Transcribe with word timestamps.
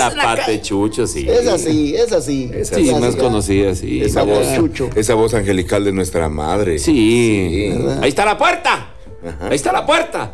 Ah, 0.00 0.12
la 0.14 0.22
patechucho, 0.22 1.06
sí. 1.06 1.26
Es 1.28 1.46
así, 1.46 1.94
es 1.94 2.12
así. 2.12 2.50
sí, 2.62 2.94
más 3.00 3.16
conocida, 3.16 3.74
sí. 3.74 4.02
Esa 4.02 4.22
voz, 4.22 4.46
esa 4.94 5.14
voz 5.14 5.34
angelical 5.34 5.84
de 5.84 5.92
nuestra 5.92 6.28
madre. 6.28 6.78
Sí. 6.78 7.72
Ahí 8.00 8.08
está 8.08 8.24
la 8.24 8.38
puerta. 8.38 8.88
Ahí 9.40 9.54
está 9.54 9.72
la 9.72 9.86
puerta. 9.86 10.32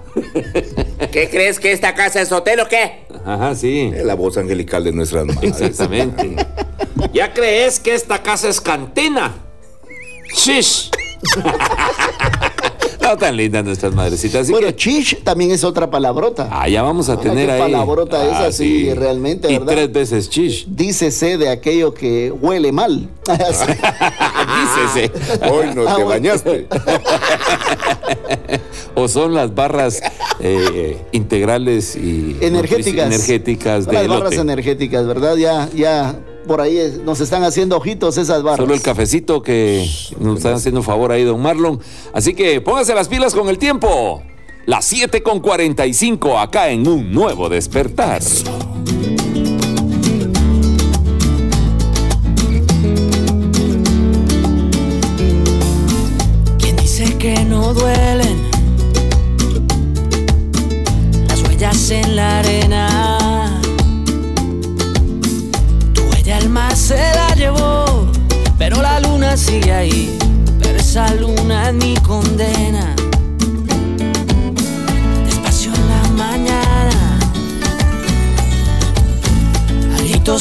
¿Qué 1.12 1.28
crees 1.28 1.60
que 1.60 1.72
esta 1.72 1.94
casa 1.94 2.22
es 2.22 2.32
hotel 2.32 2.60
o 2.60 2.68
qué? 2.68 3.04
Ajá, 3.24 3.54
sí. 3.54 3.90
La 4.02 4.14
voz 4.14 4.38
angelical 4.38 4.84
de 4.84 4.92
nuestras 4.92 5.26
madres. 5.26 5.60
Exactamente. 5.60 6.36
¿Ya 7.12 7.34
crees 7.34 7.80
que 7.80 7.94
esta 7.94 8.22
casa 8.22 8.48
es 8.48 8.60
cantina? 8.60 9.34
Shish. 10.34 10.90
no 13.08 13.16
tan 13.16 13.36
lindas 13.36 13.64
nuestras 13.64 13.94
madrecitas. 13.94 14.50
bueno, 14.50 14.70
chish 14.72 15.22
también 15.22 15.50
es 15.50 15.64
otra 15.64 15.90
palabrota. 15.90 16.48
Ah, 16.50 16.68
ya 16.68 16.82
vamos 16.82 17.08
a 17.08 17.14
ah, 17.14 17.20
tener 17.20 17.50
ahí. 17.50 17.60
palabrota 17.60 18.24
es 18.26 18.54
así, 18.54 18.90
ah, 18.90 18.94
realmente, 18.94 19.52
y 19.52 19.58
tres 19.60 19.90
veces 19.92 20.28
chish. 20.28 20.66
Dícese 20.68 21.38
de 21.38 21.48
aquello 21.48 21.94
que 21.94 22.30
huele 22.30 22.70
mal. 22.72 23.08
Dícese. 24.94 25.10
Hoy 25.50 25.68
no 25.74 25.96
te 25.96 26.04
bañaste. 26.04 26.66
o 28.94 29.08
son 29.08 29.34
las 29.34 29.54
barras 29.54 30.02
eh, 30.40 30.98
integrales 31.12 31.96
y 31.96 32.36
energéticas, 32.40 33.06
energéticas 33.06 33.86
de 33.86 33.92
las 33.92 34.08
barras 34.08 34.34
energéticas, 34.34 35.06
¿verdad? 35.06 35.36
Ya, 35.36 35.68
ya 35.74 36.18
por 36.48 36.60
ahí 36.60 37.00
nos 37.04 37.20
están 37.20 37.44
haciendo 37.44 37.76
ojitos 37.76 38.18
esas 38.18 38.42
barras. 38.42 38.58
Solo 38.58 38.74
el 38.74 38.82
cafecito 38.82 39.40
que 39.40 39.88
nos 40.18 40.38
están 40.38 40.54
haciendo 40.54 40.82
favor 40.82 41.12
ahí, 41.12 41.22
don 41.22 41.40
Marlon. 41.40 41.80
Así 42.12 42.34
que 42.34 42.60
póngase 42.60 42.92
las 42.94 43.06
pilas 43.06 43.34
con 43.34 43.48
el 43.48 43.58
tiempo. 43.58 44.22
Las 44.66 44.84
7 44.86 45.22
con 45.22 45.38
45 45.40 46.38
acá 46.38 46.70
en 46.70 46.86
un 46.88 47.12
nuevo 47.12 47.48
despertar. 47.48 48.20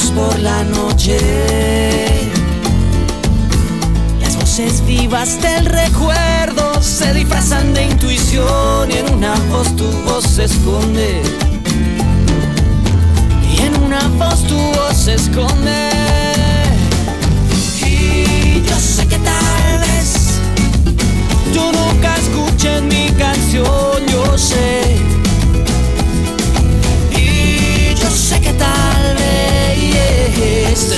Por 0.06 0.38
la 0.38 0.62
noche. 0.64 1.18
Las 4.20 4.36
voces 4.36 4.84
vivas 4.86 5.40
del 5.42 5.66
recuerdo 5.66 6.80
se 6.80 7.12
disfrazan 7.14 7.74
de 7.74 7.84
intuición 7.84 8.90
y 8.90 8.98
en 8.98 9.14
una 9.14 9.34
voz 9.50 9.74
tu 9.76 9.90
voz 10.04 10.24
se 10.24 10.44
esconde. 10.44 11.22
Y 13.52 13.60
en 13.62 13.82
una 13.82 14.06
voz 14.18 14.46
tu 14.46 14.56
voz 14.56 14.96
se 14.96 15.14
esconde. 15.14 15.90
tú 21.52 21.72
nunca 21.72 22.14
escuches 22.16 22.82
mi 22.82 23.10
canción, 23.18 24.06
yo 24.06 24.38
sé. 24.38 24.96
Y 27.10 27.94
yo 27.94 28.10
sé 28.10 28.40
que 28.40 28.52
tal 28.52 28.66
vez 28.68 28.97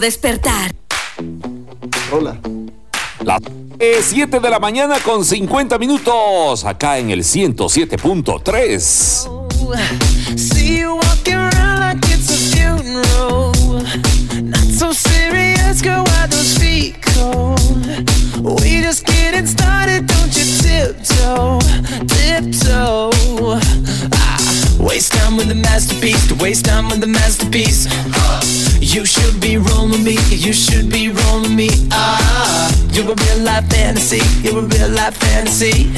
despertar. 0.00 0.74
Hola. 2.10 2.40
Las 3.24 3.40
7 4.02 4.40
de 4.40 4.50
la 4.50 4.58
mañana 4.58 4.98
con 5.00 5.24
50 5.24 5.78
minutos, 5.78 6.64
acá 6.64 6.98
en 6.98 7.10
el 7.10 7.20
107.3. 7.20 9.50
See 9.60 10.09
masterpiece, 25.70 26.26
to 26.26 26.34
waste 26.34 26.64
time 26.64 26.88
with 26.88 27.00
the 27.00 27.06
masterpiece. 27.06 27.86
You 28.80 29.06
should 29.06 29.40
be 29.40 29.56
rolling 29.56 30.02
me, 30.02 30.16
you 30.46 30.52
should 30.52 30.90
be 30.90 31.08
rolling 31.08 31.54
me. 31.54 31.70
Ah, 31.92 32.74
you're 32.92 33.12
a 33.12 33.14
real 33.14 33.40
life 33.44 33.66
fantasy, 33.70 34.22
you're 34.42 34.58
a 34.58 34.66
real 34.66 34.90
life 34.90 35.16
fantasy. 35.16 35.92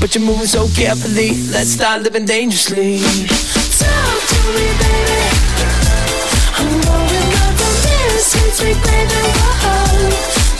But 0.00 0.14
you're 0.14 0.26
moving 0.26 0.50
so 0.56 0.66
carefully, 0.74 1.30
let's 1.54 1.70
start 1.70 2.02
living 2.02 2.26
dangerously. 2.26 2.98
Talk 3.78 4.18
to 4.30 4.38
me, 4.56 4.66
baby. 4.82 5.22
I'm 6.58 6.72
going 6.82 8.18
since 8.18 8.56
we 8.60 8.74
played 8.84 9.08
the. 9.12 9.22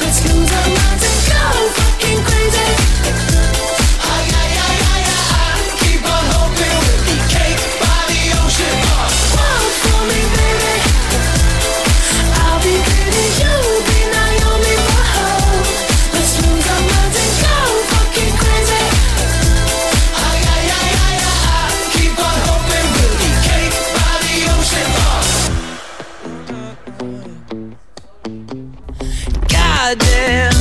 Let's 0.01 0.19
lose 0.27 0.53
our 0.59 0.69
minds 0.79 1.05
and 1.11 1.21
go 1.31 1.43
fucking 1.79 2.21
crazy. 2.29 2.84
Goddamn. 29.87 30.53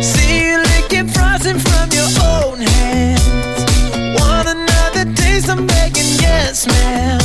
See 0.00 0.46
you 0.46 0.62
licking 0.62 1.08
frosting 1.08 1.58
from 1.58 1.90
your 1.90 2.06
own 2.22 2.60
hands. 2.60 3.66
Want 4.14 4.46
another 4.46 5.12
taste? 5.14 5.50
I'm 5.50 5.66
begging, 5.66 6.06
yes, 6.22 6.64
ma'am. 6.68 7.18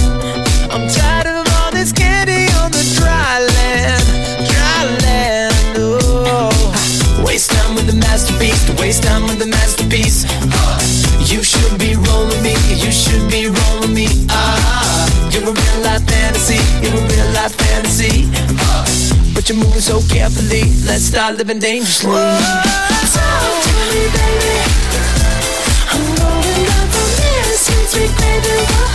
I'm 0.71 0.89
tired 0.89 1.27
of 1.27 1.45
all 1.57 1.71
this 1.71 1.91
candy 1.93 2.49
on 2.57 2.71
the 2.71 2.81
dry 2.97 3.37
land, 3.37 4.01
dry 4.49 4.81
land. 5.05 5.53
Oh, 5.77 7.23
waste 7.23 7.51
time 7.51 7.75
with 7.75 7.85
the 7.85 7.97
masterpiece, 8.01 8.57
waste 8.81 9.03
time 9.03 9.21
with 9.25 9.37
the 9.37 9.45
masterpiece. 9.45 10.25
You 11.31 11.43
should 11.43 11.77
be 11.77 11.93
rolling 11.97 12.41
me, 12.41 12.55
you 12.73 12.91
should 12.91 13.29
be 13.29 13.45
rolling 13.45 13.93
me. 13.93 14.07
Ah, 14.31 15.05
you're 15.29 15.43
a 15.43 15.53
real 15.53 15.83
life 15.83 16.01
fantasy, 16.01 16.57
you're 16.81 16.97
a 16.97 17.07
real 17.13 17.29
life 17.37 17.53
fantasy. 17.53 18.25
You're 19.51 19.65
moving 19.65 19.81
so 19.81 19.99
carefully, 20.07 20.63
let's 20.85 21.03
start 21.03 21.35
living 21.35 21.59
dangerously. 21.59 22.09
Talk 22.09 22.31
to 23.63 23.71
me, 23.91 24.07
baby. 24.15 24.55
I'm 25.91 26.07
going 26.15 26.67
up 26.71 26.95
on 26.95 27.09
this 27.19 27.59
since 27.59 27.91
we 27.99 28.07
played 28.15 28.43
the 28.43 28.90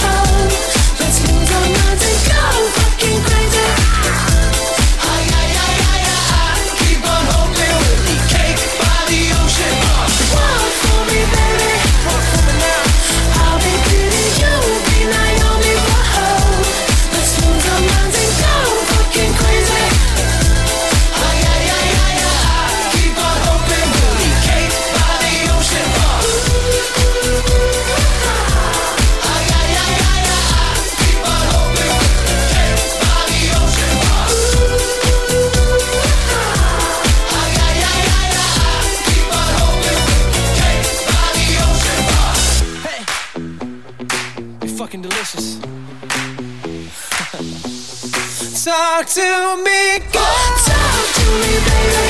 to 49.06 49.56
me, 49.62 50.00
girl. 50.10 50.50
Talk 50.66 51.06
to 51.14 51.24
me, 51.38 51.52
baby. 51.62 52.06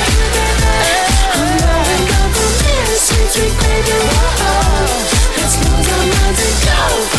I'm 1.35 1.59
going 1.61 2.09
up 2.09 2.33
this 2.33 3.03
since 3.03 3.37
we 3.37 3.47
played 3.53 3.85
the 3.85 3.99
whoa. 4.01 4.97
Let's 5.37 5.57
lose 5.61 5.89
our 5.93 6.05
minds 6.09 6.41
and 6.41 6.57
go 6.65 7.16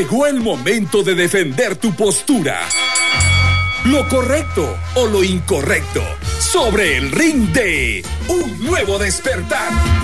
Llegó 0.00 0.26
el 0.26 0.40
momento 0.40 1.02
de 1.02 1.14
defender 1.14 1.76
tu 1.76 1.94
postura. 1.94 2.58
Lo 3.84 4.08
correcto 4.08 4.78
o 4.94 5.06
lo 5.06 5.22
incorrecto 5.22 6.02
sobre 6.38 6.96
el 6.96 7.12
ring 7.12 7.52
de 7.52 8.02
un 8.28 8.64
nuevo 8.64 8.98
despertar. 8.98 9.99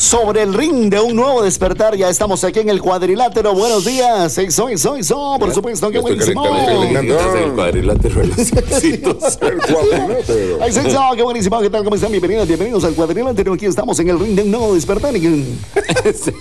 Sobre 0.00 0.40
el 0.42 0.54
ring 0.54 0.88
de 0.88 0.98
un 0.98 1.14
nuevo 1.14 1.42
despertar, 1.42 1.94
ya 1.94 2.08
estamos 2.08 2.42
aquí 2.42 2.60
en 2.60 2.70
el 2.70 2.80
cuadrilátero. 2.80 3.52
Buenos 3.52 3.84
días, 3.84 4.32
soy, 4.32 4.50
soy, 4.50 4.78
soy, 4.78 5.02
por 5.38 5.52
supuesto, 5.52 5.90
qué 5.90 5.98
buenísimo. 5.98 6.42
el 6.46 7.52
cuadrilátero 7.52 8.20
de 8.22 8.26
los 8.28 8.38
éxitos. 8.52 9.38
El 9.42 9.58
cuadrilátero. 9.58 10.58
Ay, 10.62 10.72
soy, 10.72 10.90
soy, 10.90 11.16
qué 11.16 11.22
buenísimo, 11.22 11.60
¿qué 11.60 11.68
tal? 11.68 11.84
¿Cómo 11.84 11.96
están? 11.96 12.10
Bienvenidos, 12.12 12.48
bienvenidos 12.48 12.82
al 12.84 12.94
cuadrilátero. 12.94 13.52
Aquí 13.52 13.66
estamos 13.66 14.00
en 14.00 14.08
el 14.08 14.18
ring 14.18 14.34
de 14.36 14.42
un 14.44 14.50
nuevo 14.50 14.74
despertar. 14.74 15.14
Ese 15.14 16.32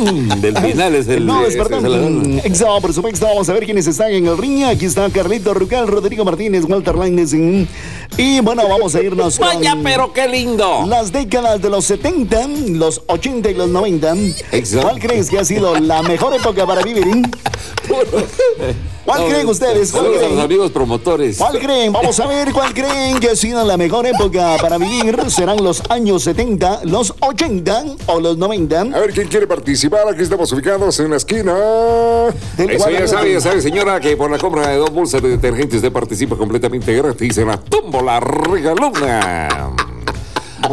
mm, 0.00 0.40
del 0.40 0.58
final 0.58 0.94
es 0.96 1.06
el. 1.06 1.24
No, 1.24 1.42
Mm, 1.42 2.38
Exacto, 2.38 2.80
por 2.80 2.92
supuesto. 2.92 3.26
Vamos 3.26 3.48
a 3.48 3.52
ver 3.52 3.64
quiénes 3.64 3.86
están 3.86 4.10
en 4.10 4.26
el 4.26 4.36
ring. 4.36 4.64
Aquí 4.64 4.86
está 4.86 5.08
Carlito 5.10 5.54
Rucal, 5.54 5.86
Rodrigo 5.86 6.24
Martínez, 6.24 6.64
Walter 6.68 6.96
Lainez. 6.96 7.32
Y 7.32 8.40
bueno, 8.40 8.68
vamos 8.68 8.96
a 8.96 9.02
irnos 9.02 9.38
con 9.38 9.46
Vaya, 9.46 9.76
pero 9.84 10.12
qué 10.12 10.26
lindo. 10.26 10.84
las 10.86 11.11
décadas 11.12 11.60
de 11.62 11.70
los 11.70 11.84
70, 11.84 12.46
los 12.70 13.02
80 13.06 13.50
y 13.50 13.54
los 13.54 13.68
90. 13.68 14.14
Exacto. 14.52 14.88
¿Cuál 14.88 14.98
crees 15.00 15.30
que 15.30 15.38
ha 15.38 15.44
sido 15.44 15.78
la 15.78 16.02
mejor 16.02 16.34
época 16.34 16.66
para 16.66 16.82
vivir? 16.82 17.04
¿Cuál 19.04 19.20
No, 19.22 19.28
creen 19.28 19.48
ustedes? 19.48 19.90
¿Cuál 19.90 20.06
a 20.06 20.10
creen? 20.18 20.36
los 20.36 20.44
amigos 20.44 20.70
promotores. 20.70 21.36
¿Cuál 21.36 21.58
creen? 21.58 21.92
Vamos 21.92 22.18
a 22.20 22.26
ver 22.26 22.52
cuál 22.52 22.72
creen 22.72 23.18
que 23.18 23.30
ha 23.30 23.36
sido 23.36 23.64
la 23.64 23.76
mejor 23.76 24.06
época 24.06 24.56
para 24.60 24.78
vivir. 24.78 25.18
¿Serán 25.28 25.62
los 25.62 25.82
años 25.90 26.22
70, 26.22 26.82
los 26.84 27.14
80 27.20 27.84
o 28.06 28.20
los 28.20 28.38
90? 28.38 28.80
A 28.80 28.84
ver, 28.84 29.12
¿quién 29.12 29.28
quiere 29.28 29.46
participar? 29.46 30.08
Aquí 30.08 30.22
estamos 30.22 30.50
ubicados 30.52 30.98
en 31.00 31.10
la 31.10 31.16
esquina. 31.16 31.54
Eso 32.56 32.90
ya 32.90 33.08
sabe, 33.08 33.32
ya 33.32 33.40
sabe, 33.40 33.60
señora, 33.60 34.00
que 34.00 34.16
por 34.16 34.30
la 34.30 34.38
compra 34.38 34.68
de 34.68 34.76
dos 34.76 34.90
bolsas 34.92 35.20
de 35.20 35.30
detergente 35.30 35.76
usted 35.76 35.92
participa 35.92 36.36
completamente 36.36 36.94
gratis 36.94 37.36
en 37.38 37.48
la 37.48 37.56
tómbola 37.58 38.20
regalona. 38.20 39.74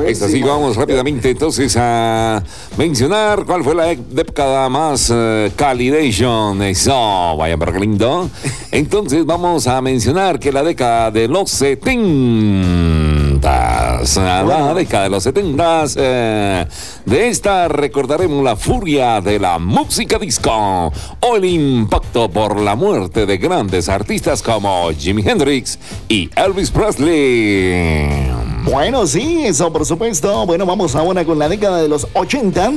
Es 0.05 0.21
así, 0.21 0.41
vamos 0.41 0.75
rápidamente 0.75 1.31
entonces 1.31 1.75
a 1.77 2.43
mencionar 2.77 3.43
cuál 3.45 3.63
fue 3.63 3.75
la 3.75 3.87
década 3.87 4.69
más 4.69 5.11
eh, 5.13 5.51
calidation. 5.55 6.61
Eso, 6.61 7.35
vaya 7.37 7.57
qué 7.57 7.79
lindo. 7.79 8.29
Entonces 8.71 9.25
vamos 9.25 9.67
a 9.67 9.81
mencionar 9.81 10.39
que 10.39 10.51
la 10.51 10.63
década 10.63 11.11
de 11.11 11.27
los 11.27 11.49
70. 11.49 13.08
La 13.41 14.73
década 14.73 15.03
de 15.03 15.09
los 15.09 15.23
70. 15.23 15.85
eh, 15.95 16.65
de 17.05 17.27
esta 17.27 17.67
recordaremos 17.67 18.43
la 18.43 18.55
furia 18.55 19.21
de 19.21 19.39
la 19.39 19.59
música 19.59 20.19
disco 20.19 20.51
o 20.51 21.35
el 21.35 21.45
impacto 21.45 22.29
por 22.29 22.59
la 22.59 22.75
muerte 22.75 23.25
de 23.25 23.37
grandes 23.37 23.87
artistas 23.87 24.41
como 24.41 24.91
Jimi 24.91 25.23
Hendrix 25.25 25.79
y 26.07 26.29
Elvis 26.35 26.71
Presley. 26.71 28.29
Bueno, 28.63 29.07
sí, 29.07 29.43
eso 29.45 29.71
por 29.71 29.85
supuesto. 29.85 30.45
Bueno, 30.45 30.65
vamos 30.65 30.95
ahora 30.95 31.23
con 31.23 31.39
la 31.39 31.47
década 31.47 31.81
de 31.81 31.87
los 31.87 32.07
80. 32.13 32.71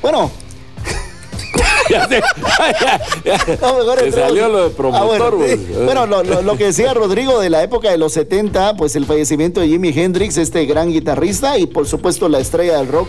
Bueno, 0.00 0.30
Ya 1.90 2.08
te- 2.08 2.20
no, 3.60 3.78
mejor 3.78 3.98
Te 3.98 4.06
entremos- 4.08 4.14
salió 4.28 4.48
lo 4.48 4.64
de 4.68 4.70
promotor, 4.70 5.02
Ah, 5.02 5.06
bueno, 5.06 5.36
güey. 5.36 5.56
sí. 5.56 5.66
Bueno, 5.84 6.06
lo, 6.06 6.22
lo- 6.22 6.42
lo 6.42 6.56
que 6.56 6.64
decía 6.66 6.92
Rodrigo 6.94 7.40
de 7.40 7.50
la 7.50 7.62
época 7.62 7.90
de 7.90 7.98
los 7.98 8.12
70, 8.12 8.76
pues 8.76 8.94
el 8.96 9.06
fallecimiento 9.06 9.60
de 9.60 9.68
Jimi 9.68 9.88
Hendrix, 9.94 10.36
este 10.36 10.64
gran 10.66 10.90
guitarrista, 10.90 11.58
y 11.58 11.66
por 11.66 11.86
supuesto 11.86 12.28
la 12.28 12.38
estrella 12.40 12.78
del 12.78 12.88
rock, 12.88 13.08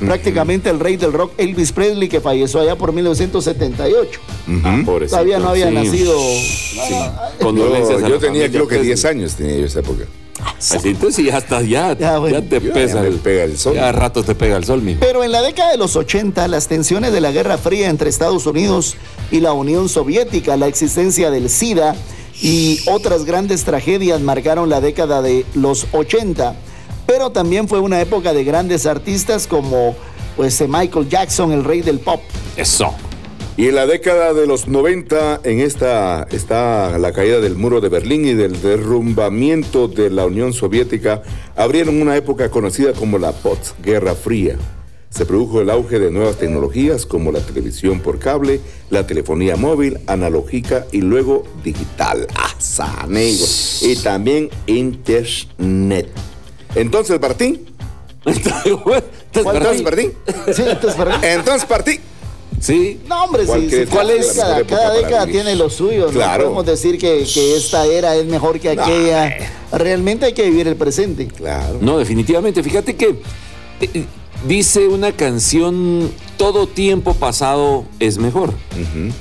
prácticamente 0.00 0.70
el 0.70 0.78
rey 0.80 0.96
del 0.96 1.12
rock, 1.12 1.32
Elvis 1.38 1.72
Presley, 1.72 2.08
que 2.08 2.20
falleció 2.20 2.60
allá 2.60 2.76
por 2.76 2.92
1978. 2.92 4.20
Ah, 4.64 4.80
pobrecito. 4.84 5.16
Todavía 5.16 5.38
no 5.38 5.48
había 5.48 5.68
Sí. 5.68 5.74
nacido. 5.74 6.16
Condolencias 7.40 7.98
a 7.98 8.02
Yo, 8.02 8.08
yo 8.14 8.18
tenía 8.18 8.48
creo 8.48 8.62
que 8.64 8.76
Presley. 8.76 8.86
10 8.88 9.04
años 9.04 9.34
tenía 9.34 9.56
yo 9.58 9.66
esa 9.66 9.80
época. 9.80 10.04
Así, 10.58 10.88
entonces 10.88 11.24
ya 11.24 11.38
estás, 11.38 11.66
ya, 11.66 11.96
Ya, 11.96 12.20
te 12.42 12.60
Ya, 12.60 12.72
pesa 12.72 13.06
el, 13.06 13.16
pega 13.16 13.44
el 13.44 13.58
sol. 13.58 13.74
Ya 13.74 13.88
a 13.88 13.92
rato 13.92 14.22
te 14.22 14.34
pega 14.34 14.56
el 14.56 14.64
sol, 14.64 14.82
mi. 14.82 14.94
Pero 14.94 15.24
en 15.24 15.32
la 15.32 15.42
década 15.42 15.70
de 15.70 15.78
los 15.78 15.96
80, 15.96 16.48
las 16.48 16.68
tensiones 16.68 17.12
de 17.12 17.20
la 17.20 17.30
Guerra 17.30 17.58
Fría 17.58 17.88
entre 17.88 18.10
Estados 18.10 18.46
Unidos 18.46 18.96
y 19.30 19.40
la 19.40 19.52
Unión 19.52 19.88
Soviética, 19.88 20.56
la 20.56 20.66
existencia 20.66 21.30
del 21.30 21.50
SIDA 21.50 21.94
y 22.40 22.80
otras 22.86 23.24
grandes 23.24 23.64
tragedias 23.64 24.20
marcaron 24.20 24.68
la 24.68 24.80
década 24.80 25.22
de 25.22 25.44
los 25.54 25.86
80. 25.92 26.54
Pero 27.06 27.30
también 27.30 27.68
fue 27.68 27.80
una 27.80 28.00
época 28.00 28.32
de 28.32 28.44
grandes 28.44 28.86
artistas 28.86 29.46
como 29.46 29.96
pues, 30.36 30.60
eh, 30.60 30.68
Michael 30.68 31.08
Jackson, 31.08 31.52
el 31.52 31.64
rey 31.64 31.80
del 31.80 31.98
pop. 32.00 32.20
Eso. 32.56 32.94
Y 33.58 33.66
en 33.66 33.74
la 33.74 33.88
década 33.88 34.34
de 34.34 34.46
los 34.46 34.68
90, 34.68 35.40
en 35.42 35.58
esta 35.58 36.28
está 36.30 36.96
la 36.96 37.10
caída 37.10 37.40
del 37.40 37.56
muro 37.56 37.80
de 37.80 37.88
Berlín 37.88 38.24
y 38.24 38.32
del 38.32 38.62
derrumbamiento 38.62 39.88
de 39.88 40.10
la 40.10 40.26
Unión 40.26 40.52
Soviética, 40.52 41.22
abrieron 41.56 42.00
una 42.00 42.16
época 42.16 42.50
conocida 42.50 42.92
como 42.92 43.18
la 43.18 43.32
postguerra 43.32 44.14
fría. 44.14 44.56
Se 45.10 45.26
produjo 45.26 45.60
el 45.60 45.70
auge 45.70 45.98
de 45.98 46.12
nuevas 46.12 46.36
tecnologías 46.36 47.04
como 47.04 47.32
la 47.32 47.40
televisión 47.40 47.98
por 47.98 48.20
cable, 48.20 48.60
la 48.90 49.08
telefonía 49.08 49.56
móvil, 49.56 49.98
analógica 50.06 50.86
y 50.92 51.00
luego 51.00 51.42
digital. 51.64 52.28
¡Asa, 52.36 53.00
amigo! 53.00 53.44
Y 53.80 53.96
también 53.96 54.50
internet. 54.66 56.08
Entonces, 56.76 57.20
Martín. 57.20 57.66
Entonces, 58.24 59.82
Martín. 59.82 60.12
Sí, 60.52 60.62
entonces, 60.64 60.96
¿verdad? 60.96 61.24
Entonces, 61.24 61.64
partí. 61.64 61.98
Sí. 62.60 63.00
No, 63.08 63.24
hombre, 63.24 63.44
¿Cuál 63.44 63.62
sí, 63.70 63.76
cada 63.90 64.12
es 64.14 64.32
cada 64.32 64.64
para 64.64 64.92
década 64.94 65.26
tiene 65.26 65.54
lo 65.56 65.70
suyo. 65.70 66.06
No 66.06 66.12
Claro. 66.12 66.44
podemos 66.44 66.66
decir 66.66 66.98
que, 66.98 67.24
que 67.32 67.56
esta 67.56 67.86
era 67.86 68.16
es 68.16 68.26
mejor 68.26 68.58
que 68.60 68.70
aquella. 68.70 69.36
Realmente 69.72 70.26
hay 70.26 70.32
que 70.32 70.44
vivir 70.44 70.66
el 70.68 70.76
presente. 70.76 71.26
Claro. 71.28 71.78
No, 71.80 71.98
definitivamente. 71.98 72.62
Fíjate 72.62 72.96
que 72.96 73.20
eh, 73.80 74.04
dice 74.46 74.88
una 74.88 75.12
canción, 75.12 76.10
todo 76.36 76.66
tiempo 76.66 77.14
pasado 77.14 77.84
es 78.00 78.18
mejor. 78.18 78.52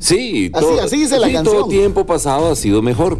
Sí, 0.00 0.50
Así- 0.54 0.78
así 0.80 0.96
dice 0.98 1.18
la 1.18 1.26
sí, 1.26 1.32
canción. 1.32 1.56
Todo 1.56 1.68
tiempo 1.68 2.06
pasado 2.06 2.52
ha 2.52 2.56
sido 2.56 2.82
mejor. 2.82 3.18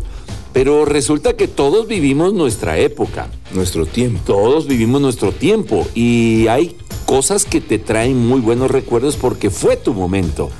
Pero 0.52 0.84
resulta 0.84 1.36
que 1.36 1.48
todos 1.48 1.86
vivimos 1.86 2.32
nuestra 2.32 2.78
época. 2.78 3.28
Nuestro 3.52 3.86
tiempo. 3.86 4.20
Todos 4.24 4.66
vivimos 4.66 5.00
nuestro 5.00 5.32
tiempo 5.32 5.86
y 5.94 6.46
hay 6.48 6.76
cosas 7.06 7.44
que 7.44 7.60
te 7.60 7.78
traen 7.78 8.26
muy 8.26 8.40
buenos 8.40 8.70
recuerdos 8.70 9.16
porque 9.16 9.50
fue 9.50 9.76
tu 9.76 9.94
momento. 9.94 10.50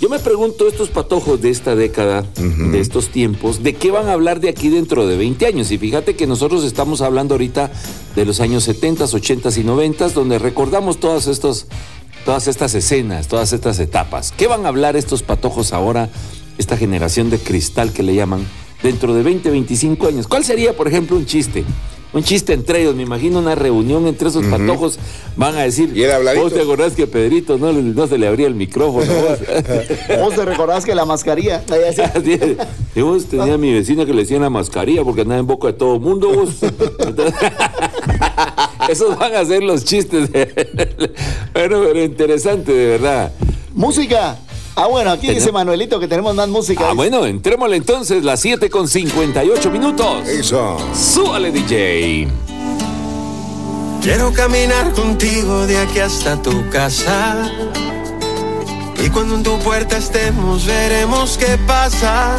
Yo 0.00 0.08
me 0.08 0.18
pregunto, 0.18 0.66
estos 0.66 0.88
patojos 0.88 1.42
de 1.42 1.50
esta 1.50 1.74
década, 1.74 2.24
de 2.36 2.80
estos 2.80 3.10
tiempos, 3.10 3.62
¿de 3.62 3.74
qué 3.74 3.90
van 3.90 4.08
a 4.08 4.14
hablar 4.14 4.40
de 4.40 4.48
aquí 4.48 4.70
dentro 4.70 5.06
de 5.06 5.14
20 5.18 5.44
años? 5.44 5.70
Y 5.72 5.76
fíjate 5.76 6.16
que 6.16 6.26
nosotros 6.26 6.64
estamos 6.64 7.02
hablando 7.02 7.34
ahorita 7.34 7.70
de 8.16 8.24
los 8.24 8.40
años 8.40 8.64
70, 8.64 9.04
80 9.04 9.50
y 9.60 9.62
90, 9.62 10.08
donde 10.08 10.38
recordamos 10.38 11.00
todas, 11.00 11.26
estos, 11.26 11.66
todas 12.24 12.48
estas 12.48 12.74
escenas, 12.74 13.28
todas 13.28 13.52
estas 13.52 13.78
etapas. 13.78 14.32
¿Qué 14.34 14.46
van 14.46 14.64
a 14.64 14.68
hablar 14.68 14.96
estos 14.96 15.22
patojos 15.22 15.74
ahora, 15.74 16.08
esta 16.56 16.78
generación 16.78 17.28
de 17.28 17.38
cristal 17.38 17.92
que 17.92 18.02
le 18.02 18.14
llaman, 18.14 18.46
dentro 18.82 19.14
de 19.14 19.22
20, 19.22 19.50
25 19.50 20.06
años? 20.08 20.26
¿Cuál 20.28 20.44
sería, 20.44 20.76
por 20.76 20.88
ejemplo, 20.88 21.16
un 21.16 21.26
chiste? 21.26 21.64
Un 22.12 22.24
chiste 22.24 22.52
entre 22.54 22.80
ellos, 22.80 22.96
me 22.96 23.04
imagino 23.04 23.38
una 23.38 23.54
reunión 23.54 24.08
entre 24.08 24.28
esos 24.28 24.44
patojos, 24.46 24.98
van 25.36 25.54
a 25.54 25.60
decir, 25.60 25.96
Y. 25.96 26.04
¿vos 26.36 26.52
te 26.52 26.60
acordás 26.60 26.94
que 26.94 27.06
Pedrito 27.06 27.56
no, 27.56 28.06
se 28.08 28.18
le 28.18 28.26
abría 28.26 28.48
el 28.48 28.56
micrófono? 28.56 29.06
vos?" 29.06 29.38
Vos 30.20 30.34
te 30.34 30.44
recordás 30.44 30.84
que 30.84 30.92
la 30.92 31.04
mascarilla. 31.04 31.62
así. 31.88 32.00
Así 32.00 32.32
es. 32.32 32.56
Y 32.96 33.02
vos 33.02 33.26
tenía 33.26 33.54
a 33.54 33.58
mi 33.58 33.72
vecina 33.72 34.04
que 34.04 34.12
le 34.12 34.22
decían 34.22 34.42
la 34.42 34.50
mascarilla 34.50 35.04
porque 35.04 35.20
andaba 35.20 35.38
en 35.38 35.46
boca 35.46 35.68
de 35.68 35.74
todo 35.74 36.00
mundo, 36.00 36.30
vos. 36.30 36.60
Entonces, 36.62 37.34
esos 38.88 39.16
van 39.16 39.36
a 39.36 39.44
ser 39.44 39.62
los 39.62 39.84
chistes. 39.84 40.30
Bueno, 40.32 41.82
pero 41.84 42.02
interesante, 42.02 42.72
de 42.72 42.86
verdad. 42.86 43.32
Música. 43.72 44.36
Ah, 44.76 44.86
bueno, 44.86 45.10
aquí 45.10 45.28
dice 45.28 45.52
Manuelito 45.52 46.00
que 46.00 46.08
tenemos 46.08 46.34
más 46.34 46.48
música. 46.48 46.88
Ah, 46.88 46.94
bueno, 46.94 47.26
entrémosle 47.26 47.76
entonces, 47.76 48.24
las 48.24 48.40
7 48.40 48.70
con 48.70 48.88
58 48.88 49.70
minutos. 49.70 50.26
Eso. 50.28 50.78
Súbale, 50.94 51.50
DJ. 51.50 52.28
Quiero 54.02 54.32
caminar 54.32 54.92
contigo 54.92 55.66
de 55.66 55.76
aquí 55.78 55.98
hasta 55.98 56.40
tu 56.40 56.70
casa. 56.70 57.50
Y 59.04 59.10
cuando 59.10 59.34
en 59.34 59.42
tu 59.42 59.58
puerta 59.58 59.98
estemos, 59.98 60.64
veremos 60.66 61.36
qué 61.36 61.58
pasa. 61.66 62.36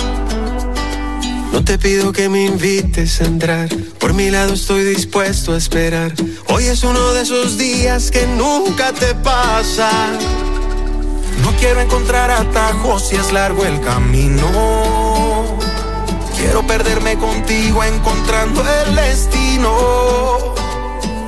No 1.51 1.63
te 1.63 1.77
pido 1.77 2.11
que 2.13 2.29
me 2.29 2.45
invites 2.45 3.21
a 3.21 3.25
entrar. 3.25 3.69
Por 3.99 4.13
mi 4.13 4.31
lado 4.31 4.53
estoy 4.53 4.83
dispuesto 4.83 5.53
a 5.53 5.57
esperar. 5.57 6.13
Hoy 6.47 6.65
es 6.65 6.83
uno 6.83 7.13
de 7.13 7.21
esos 7.21 7.57
días 7.57 8.09
que 8.09 8.25
nunca 8.25 8.93
te 8.93 9.13
pasa. 9.15 9.89
No 11.41 11.51
quiero 11.57 11.81
encontrar 11.81 12.29
atajos 12.31 13.07
si 13.07 13.15
es 13.15 13.31
largo 13.31 13.65
el 13.65 13.81
camino. 13.81 14.47
Quiero 16.35 16.65
perderme 16.65 17.17
contigo 17.17 17.83
encontrando 17.83 18.63
el 18.85 18.95
destino. 18.95 20.51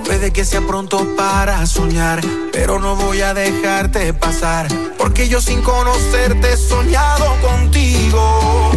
Puede 0.05 0.31
que 0.31 0.45
sea 0.45 0.61
pronto 0.61 1.15
para 1.15 1.65
soñar, 1.65 2.21
pero 2.51 2.79
no 2.79 2.95
voy 2.95 3.21
a 3.21 3.33
dejarte 3.33 4.13
pasar, 4.13 4.67
porque 4.97 5.27
yo 5.27 5.41
sin 5.41 5.61
conocerte 5.61 6.53
he 6.53 6.57
soñado 6.57 7.35
contigo. 7.41 8.71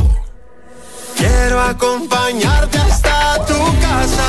Quiero 1.16 1.60
acompañarte 1.60 2.78
hasta 2.78 3.44
tu 3.46 3.58
casa 3.80 4.28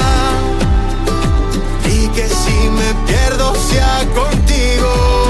y 1.86 2.08
que 2.10 2.28
si 2.28 2.70
me 2.70 2.94
pierdo 3.06 3.54
sea 3.56 4.06
contigo. 4.16 5.27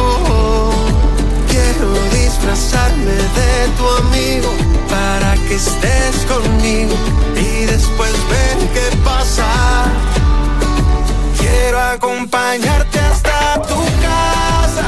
Disfrazarme 2.48 3.12
de 3.12 3.68
tu 3.77 3.86
amigo 4.06 4.50
para 4.89 5.36
que 5.36 5.56
estés 5.56 6.25
conmigo 6.25 6.96
y 7.36 7.66
después 7.66 8.13
ver 8.30 8.58
qué 8.74 8.96
pasa. 9.04 9.46
Quiero 11.38 11.77
acompañarte 11.77 13.00
hasta 13.00 13.62
tu 13.63 13.75
casa. 14.01 14.88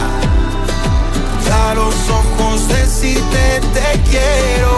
A 1.67 1.75
los 1.75 1.95
ojos 2.09 2.65
decirte 2.69 3.59
te 3.73 3.99
quiero. 4.09 4.71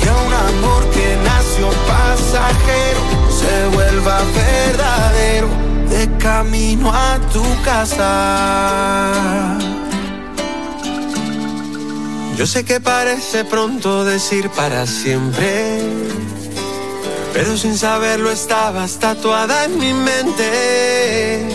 Que 0.00 0.08
un 0.08 0.32
amor 0.32 0.88
que 0.88 1.18
nació 1.22 1.68
pasajero 1.86 3.00
se 3.28 3.76
vuelva 3.76 4.22
verdadero 4.34 5.48
de 5.90 6.08
camino 6.16 6.90
a 6.90 7.18
tu 7.30 7.44
casa. 7.62 9.58
Yo 12.36 12.46
sé 12.46 12.64
que 12.64 12.80
parece 12.80 13.44
pronto 13.44 14.04
decir 14.04 14.48
para 14.50 14.86
siempre. 14.86 15.80
Pero 17.32 17.56
sin 17.56 17.76
saberlo 17.76 18.30
estabas 18.30 18.98
tatuada 18.98 19.64
en 19.64 19.78
mi 19.78 19.92
mente. 19.92 21.46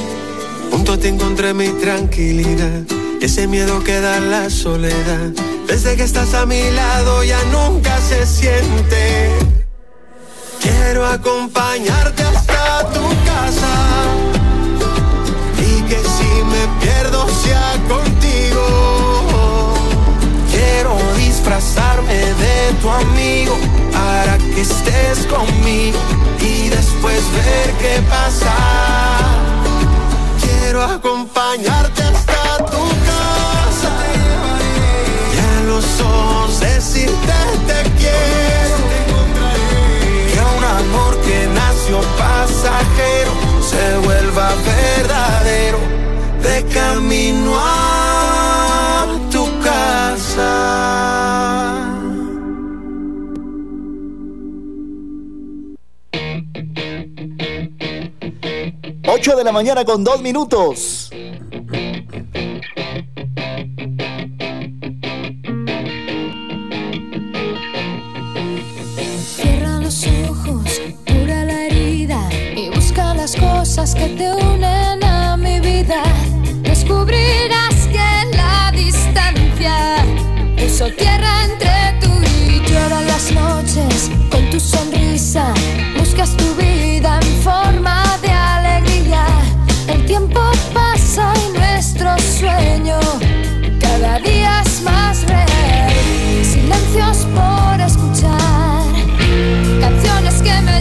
Junto 0.72 0.98
ti 0.98 1.08
encontré 1.08 1.54
mi 1.54 1.70
tranquilidad. 1.70 2.84
y 3.20 3.26
Ese 3.26 3.48
miedo 3.48 3.84
que 3.84 4.00
da 4.00 4.20
la 4.20 4.50
soledad. 4.50 5.32
Desde 5.68 5.96
que 5.96 6.04
estás 6.04 6.34
a 6.34 6.46
mi 6.46 6.70
lado 6.72 7.24
ya 7.24 7.44
nunca 7.46 8.00
se 8.02 8.26
siente. 8.26 9.30
Quiero 10.62 11.06
acompañarte 11.06 12.24
hasta 12.24 12.90
tu 12.92 13.02
casa 13.26 13.76
y 15.60 15.82
que 15.84 15.98
si 15.98 16.44
me 16.52 16.86
pierdo 16.86 17.28
sea 17.44 17.74
contigo. 17.88 18.95
Disfrazarme 21.46 22.16
de 22.16 22.74
tu 22.82 22.90
amigo 22.90 23.56
para 23.92 24.36
que 24.40 24.62
estés 24.62 25.28
conmigo 25.28 26.00
y 26.42 26.70
después 26.70 27.22
ver 27.34 27.72
qué 27.78 28.02
pasa. 28.10 28.52
Quiero 30.42 30.82
acompañarte 30.82 32.02
hasta 32.02 32.66
tu 32.66 32.82
casa 33.12 33.92
y 35.36 35.38
a 35.38 35.64
los 35.68 35.86
ojos 36.02 36.60
decirte 36.62 37.36
te 37.68 37.84
quiero. 38.00 38.78
Que 40.34 40.40
un 40.58 40.64
amor 40.64 41.16
que 41.22 41.48
nació 41.54 42.02
pasajero 42.18 43.34
se 43.70 43.98
vuelva 44.04 44.50
verdadero 44.66 45.78
de 46.42 46.66
camino 46.74 47.54
a 47.56 49.06
tu 49.30 49.46
casa. 49.60 51.15
8 59.28 59.38
de 59.38 59.44
la 59.44 59.52
mañana 59.52 59.84
con 59.84 60.04
2 60.04 60.22
minutos. 60.22 61.10
Cierra 69.36 69.80
los 69.80 70.06
ojos, 70.30 70.80
cura 71.08 71.44
la 71.44 71.66
herida 71.66 72.30
y 72.56 72.70
busca 72.70 73.16
las 73.16 73.36
cosas 73.36 73.96
que 73.96 74.10
te 74.10 74.32
unen 74.32 74.75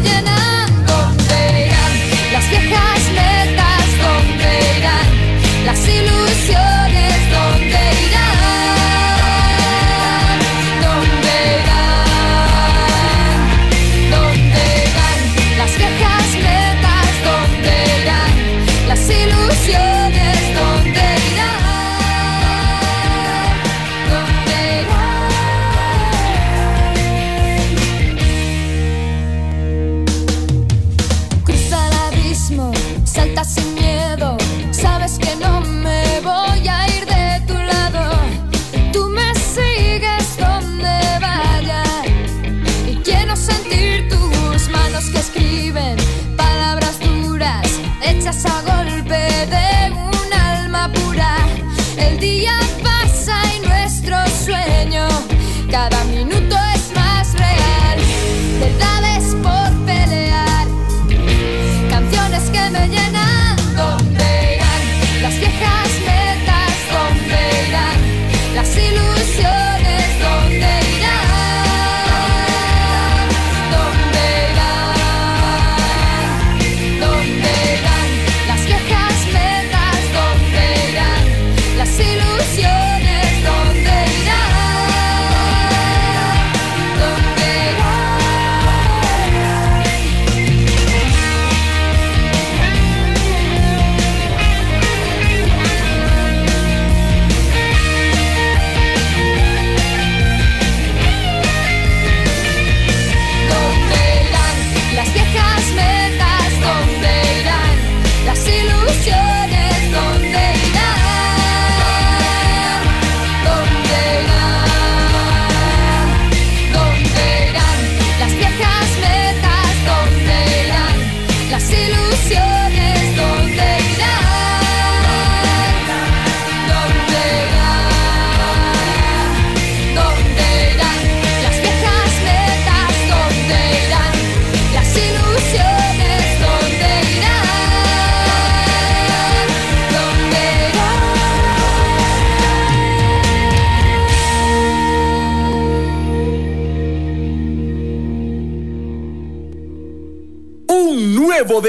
Yeah. 0.04 0.33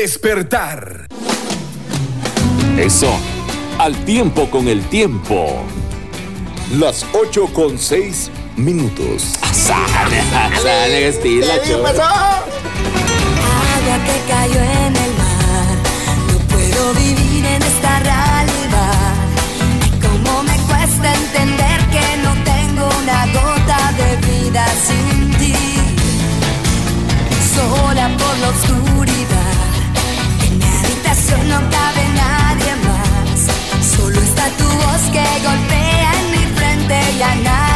Despertar. 0.05 1.07
Eso. 2.77 3.11
Al 3.79 3.95
tiempo 4.05 4.51
con 4.51 4.67
el 4.67 4.83
tiempo. 4.89 5.65
Las 6.73 7.03
8 7.13 7.47
con 7.47 7.79
6 7.79 8.29
minutos. 8.55 9.33
Sale, 9.51 10.21
sale, 10.61 11.07
estilo. 11.07 11.47
Agua 11.47 12.05
que 14.05 14.17
cayó 14.31 14.61
en 14.61 14.95
el 14.95 15.11
mar. 15.23 15.75
No 16.31 16.37
puedo 16.53 16.93
vivir 16.93 17.43
en 17.43 17.63
esta 17.63 17.97
realidad. 17.97 19.15
Ay, 19.81 19.91
cómo 20.05 20.43
me 20.43 20.57
cuesta 20.69 21.15
entender 21.15 21.79
que 21.89 22.05
no 22.25 22.31
tengo 22.53 22.87
una 23.01 23.25
gota 23.33 23.91
de 24.01 24.09
vida 24.27 24.67
sin 24.87 25.31
ti. 25.39 25.55
Sola 27.55 28.07
por 28.19 28.37
la 28.37 28.49
oscuridad. 28.49 29.74
Solo 33.81 34.21
está 34.21 34.49
tu 34.57 34.63
voz 34.63 35.01
que 35.11 35.23
golpea 35.43 36.11
en 36.19 36.31
mi 36.31 36.45
frente 36.55 36.99
y 37.17 37.21
a 37.21 37.35
nada 37.35 37.74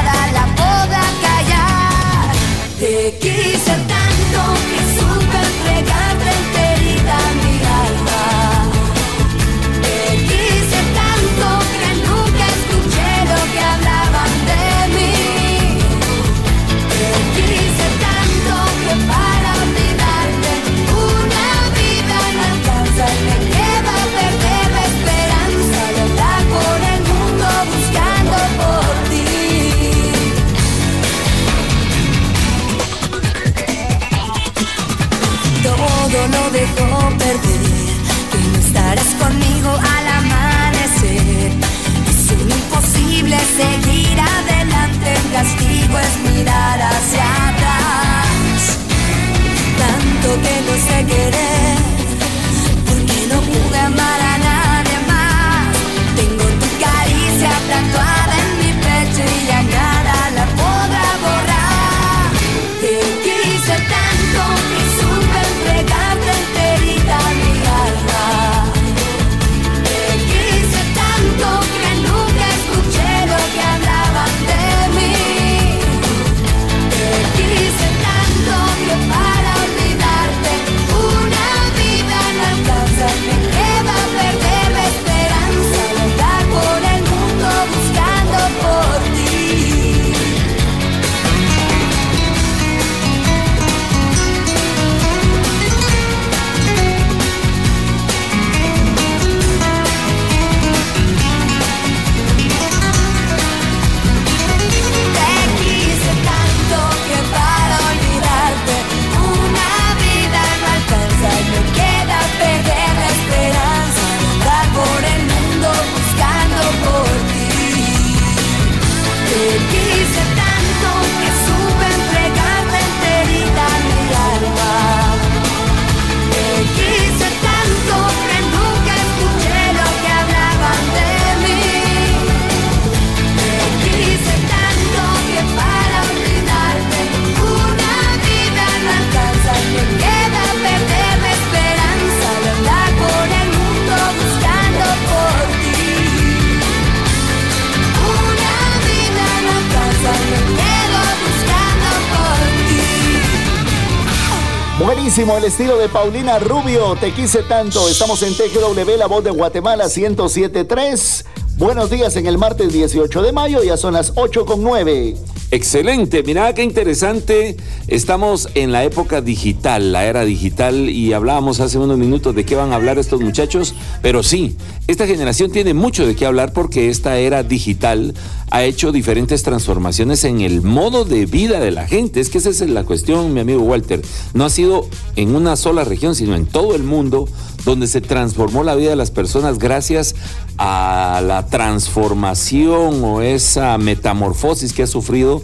El 155.18 155.44
estilo 155.44 155.76
de 155.80 155.90
Paulina 155.90 156.38
Rubio. 156.38 156.96
Te 156.96 157.12
quise 157.12 157.42
tanto. 157.42 157.90
Estamos 157.90 158.22
en 158.22 158.32
TGW, 158.36 158.96
la 158.96 159.08
voz 159.08 159.24
de 159.24 159.32
Guatemala 159.32 159.86
1073. 159.86 161.26
Buenos 161.60 161.90
días 161.90 162.16
en 162.16 162.26
el 162.26 162.38
martes 162.38 162.72
18 162.72 163.22
de 163.22 163.34
mayo. 163.34 163.62
Ya 163.64 163.76
son 163.76 163.94
las 163.94 164.14
8 164.16 164.46
con 164.46 164.64
9. 164.64 165.18
Excelente, 165.52 166.24
mira 166.24 166.54
qué 166.54 166.64
interesante. 166.64 167.58
Estamos 167.90 168.48
en 168.56 168.72
la 168.72 168.86
época 168.86 169.20
digital, 169.20 169.92
la 169.92 170.06
era 170.06 170.24
digital, 170.24 170.90
y 170.90 171.12
hablábamos 171.12 171.60
hace 171.60 171.78
unos 171.78 171.98
minutos 171.98 172.34
de 172.34 172.46
qué 172.46 172.56
van 172.56 172.72
a 172.72 172.76
hablar 172.76 172.98
estos 172.98 173.20
muchachos, 173.20 173.74
pero 174.02 174.24
sí, 174.24 174.56
esta 174.88 175.06
generación 175.06 175.52
tiene 175.52 175.74
mucho 175.74 176.08
de 176.08 176.16
qué 176.16 176.26
hablar 176.26 176.54
porque 176.54 176.90
esta 176.90 177.18
era 177.18 177.44
digital 177.44 178.14
ha 178.52 178.64
hecho 178.64 178.92
diferentes 178.92 179.44
transformaciones 179.44 180.24
en 180.24 180.42
el 180.42 180.62
modo 180.62 181.04
de 181.04 181.26
vida 181.26 181.60
de 181.60 181.72
la 181.72 181.88
gente. 181.88 182.20
Es 182.20 182.30
que 182.30 182.38
esa 182.38 182.50
es 182.50 182.62
la 182.62 182.84
cuestión, 182.84 183.34
mi 183.34 183.40
amigo 183.40 183.62
Walter. 183.64 184.02
No 184.34 184.46
ha 184.46 184.50
sido 184.50 184.88
en 185.16 185.36
una 185.36 185.56
sola 185.56 185.84
región, 185.84 186.16
sino 186.16 186.36
en 186.36 186.46
todo 186.46 186.76
el 186.76 186.84
mundo 186.84 187.28
donde 187.66 187.88
se 187.88 188.02
transformó 188.02 188.64
la 188.64 188.76
vida 188.76 188.92
de 188.92 188.96
las 188.96 189.12
personas 189.12 189.60
gracias 189.60 190.16
a 190.62 191.22
la 191.26 191.46
transformación 191.48 193.02
o 193.02 193.22
esa 193.22 193.78
metamorfosis 193.78 194.74
que 194.74 194.84
ha 194.84 194.88
sufrido 194.88 195.42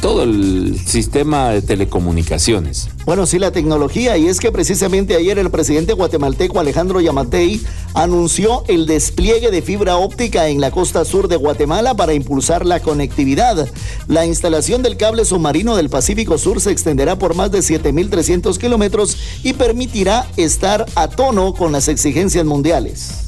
todo 0.00 0.22
el 0.22 0.78
sistema 0.86 1.50
de 1.50 1.62
telecomunicaciones. 1.62 2.88
Bueno, 3.04 3.26
sí, 3.26 3.38
la 3.40 3.50
tecnología, 3.50 4.16
y 4.16 4.28
es 4.28 4.38
que 4.38 4.52
precisamente 4.52 5.16
ayer 5.16 5.38
el 5.38 5.50
presidente 5.50 5.92
guatemalteco 5.94 6.60
Alejandro 6.60 7.00
Yamatei 7.00 7.60
anunció 7.92 8.62
el 8.68 8.86
despliegue 8.86 9.50
de 9.50 9.62
fibra 9.62 9.96
óptica 9.96 10.48
en 10.48 10.60
la 10.60 10.70
costa 10.70 11.04
sur 11.04 11.26
de 11.26 11.36
Guatemala 11.36 11.94
para 11.94 12.14
impulsar 12.14 12.64
la 12.64 12.78
conectividad. 12.80 13.68
La 14.06 14.24
instalación 14.24 14.82
del 14.82 14.96
cable 14.96 15.24
submarino 15.24 15.76
del 15.76 15.90
Pacífico 15.90 16.38
Sur 16.38 16.60
se 16.60 16.70
extenderá 16.70 17.18
por 17.18 17.34
más 17.34 17.50
de 17.50 17.58
7.300 17.58 18.56
kilómetros 18.58 19.18
y 19.42 19.54
permitirá 19.54 20.26
estar 20.36 20.86
a 20.94 21.08
tono 21.08 21.52
con 21.52 21.72
las 21.72 21.88
exigencias 21.88 22.46
mundiales. 22.46 23.25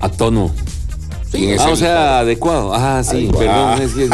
A 0.00 0.08
tono. 0.08 0.50
¿Quién 1.30 1.50
es 1.50 1.60
ah, 1.60 1.70
o 1.70 1.76
sea, 1.76 2.18
adecuado. 2.20 2.74
Ah, 2.74 3.02
sí, 3.04 3.28
Adecuado. 3.28 3.76
perdón. 3.76 3.82
Es 3.82 3.92
que, 3.92 4.04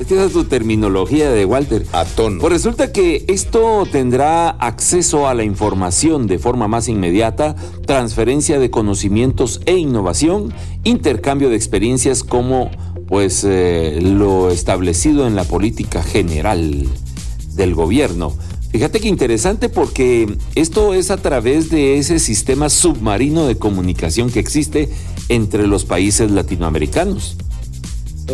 es 0.00 0.06
que 0.06 0.14
esa 0.14 0.24
es 0.26 0.32
tu 0.32 0.44
terminología 0.44 1.30
de 1.30 1.44
Walter. 1.44 1.84
A 1.92 2.04
tono. 2.04 2.40
Pues 2.40 2.52
resulta 2.52 2.92
que 2.92 3.24
esto 3.26 3.84
tendrá 3.90 4.50
acceso 4.50 5.26
a 5.26 5.34
la 5.34 5.42
información 5.42 6.26
de 6.28 6.38
forma 6.38 6.68
más 6.68 6.88
inmediata, 6.88 7.56
transferencia 7.84 8.60
de 8.60 8.70
conocimientos 8.70 9.60
e 9.66 9.76
innovación, 9.76 10.54
intercambio 10.84 11.50
de 11.50 11.56
experiencias 11.56 12.22
como 12.22 12.70
pues 13.08 13.44
eh, 13.44 13.98
lo 14.00 14.50
establecido 14.50 15.26
en 15.26 15.34
la 15.36 15.44
política 15.44 16.02
general 16.02 16.86
del 17.54 17.74
gobierno. 17.74 18.32
Fíjate 18.76 19.00
que 19.00 19.08
interesante 19.08 19.70
porque 19.70 20.36
esto 20.54 20.92
es 20.92 21.10
a 21.10 21.16
través 21.16 21.70
de 21.70 21.96
ese 21.96 22.18
sistema 22.18 22.68
submarino 22.68 23.46
de 23.46 23.56
comunicación 23.56 24.28
que 24.28 24.38
existe 24.38 24.90
entre 25.30 25.66
los 25.66 25.86
países 25.86 26.30
latinoamericanos. 26.30 27.38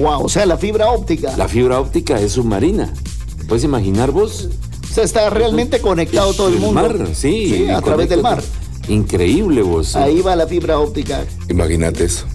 Wow, 0.00 0.24
o 0.24 0.28
sea, 0.28 0.44
la 0.44 0.57
fibra 0.59 0.90
óptica. 0.90 1.37
La 1.37 1.46
fibra 1.46 1.78
óptica 1.78 2.20
es 2.20 2.33
submarina. 2.33 2.92
¿Te 3.38 3.44
¿Puedes 3.44 3.62
imaginar 3.62 4.11
vos? 4.11 4.48
O 4.90 4.92
sea, 4.92 5.05
está 5.05 5.31
realmente 5.31 5.81
conectado 5.81 6.35
todo 6.35 6.48
el 6.48 6.57
mundo. 6.57 6.72
mar, 6.72 7.11
sí. 7.14 7.68
a 7.70 7.81
través 7.81 8.09
del 8.09 8.22
mar. 8.22 8.42
Increíble 8.88 9.62
vos. 9.62 9.94
Ahí 9.94 10.22
va 10.22 10.35
la 10.35 10.48
fibra 10.48 10.81
óptica. 10.81 11.24
Imagínate 11.50 12.02
eso. 12.02 12.26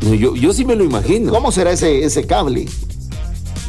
Yo, 0.00 0.34
yo 0.34 0.54
sí 0.54 0.64
me 0.64 0.76
lo 0.76 0.84
imagino. 0.84 1.30
¿Cómo 1.30 1.52
será 1.52 1.72
ese, 1.72 2.04
ese 2.04 2.26
cable? 2.26 2.64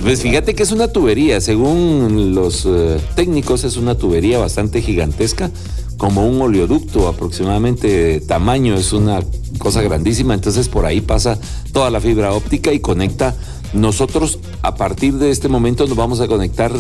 Pues 0.02 0.22
fíjate 0.24 0.56
que 0.56 0.64
es 0.64 0.72
una 0.72 0.88
tubería, 0.88 1.40
según 1.42 2.34
los 2.34 2.66
eh, 2.66 3.00
técnicos 3.16 3.64
es 3.64 3.78
una 3.78 3.96
tubería 3.96 4.40
bastante 4.40 4.82
gigantesca, 4.82 5.52
como 5.98 6.28
un 6.28 6.42
oleoducto 6.42 7.08
aproximadamente 7.08 7.88
de 7.88 8.20
tamaño, 8.20 8.74
es 8.74 8.94
una 8.94 9.20
cosa 9.60 9.84
grandísima, 9.84 10.34
entonces 10.34 10.70
por 10.70 10.88
ahí 10.88 11.02
pasa 11.02 11.38
toda 11.72 11.92
la 11.92 12.02
fibra 12.02 12.34
óptica 12.34 12.74
y 12.74 12.80
conecta. 12.80 13.36
Nosotros 13.74 14.40
a 14.64 14.74
partir 14.74 15.14
de 15.14 15.30
este 15.30 15.48
momento 15.48 15.86
nos 15.86 15.96
vamos 15.96 16.20
a 16.20 16.28
conectar 16.28 16.74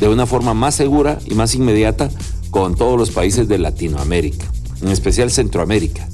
de 0.00 0.08
una 0.08 0.26
forma 0.26 0.54
más 0.54 0.76
segura 0.76 1.18
y 1.26 1.34
más 1.34 1.56
inmediata 1.56 2.10
con 2.50 2.76
todos 2.76 2.96
los 2.96 3.10
países 3.10 3.48
de 3.48 3.58
Latinoamérica, 3.58 4.46
en 4.82 4.88
especial 4.88 5.32
Centroamérica. 5.32 6.08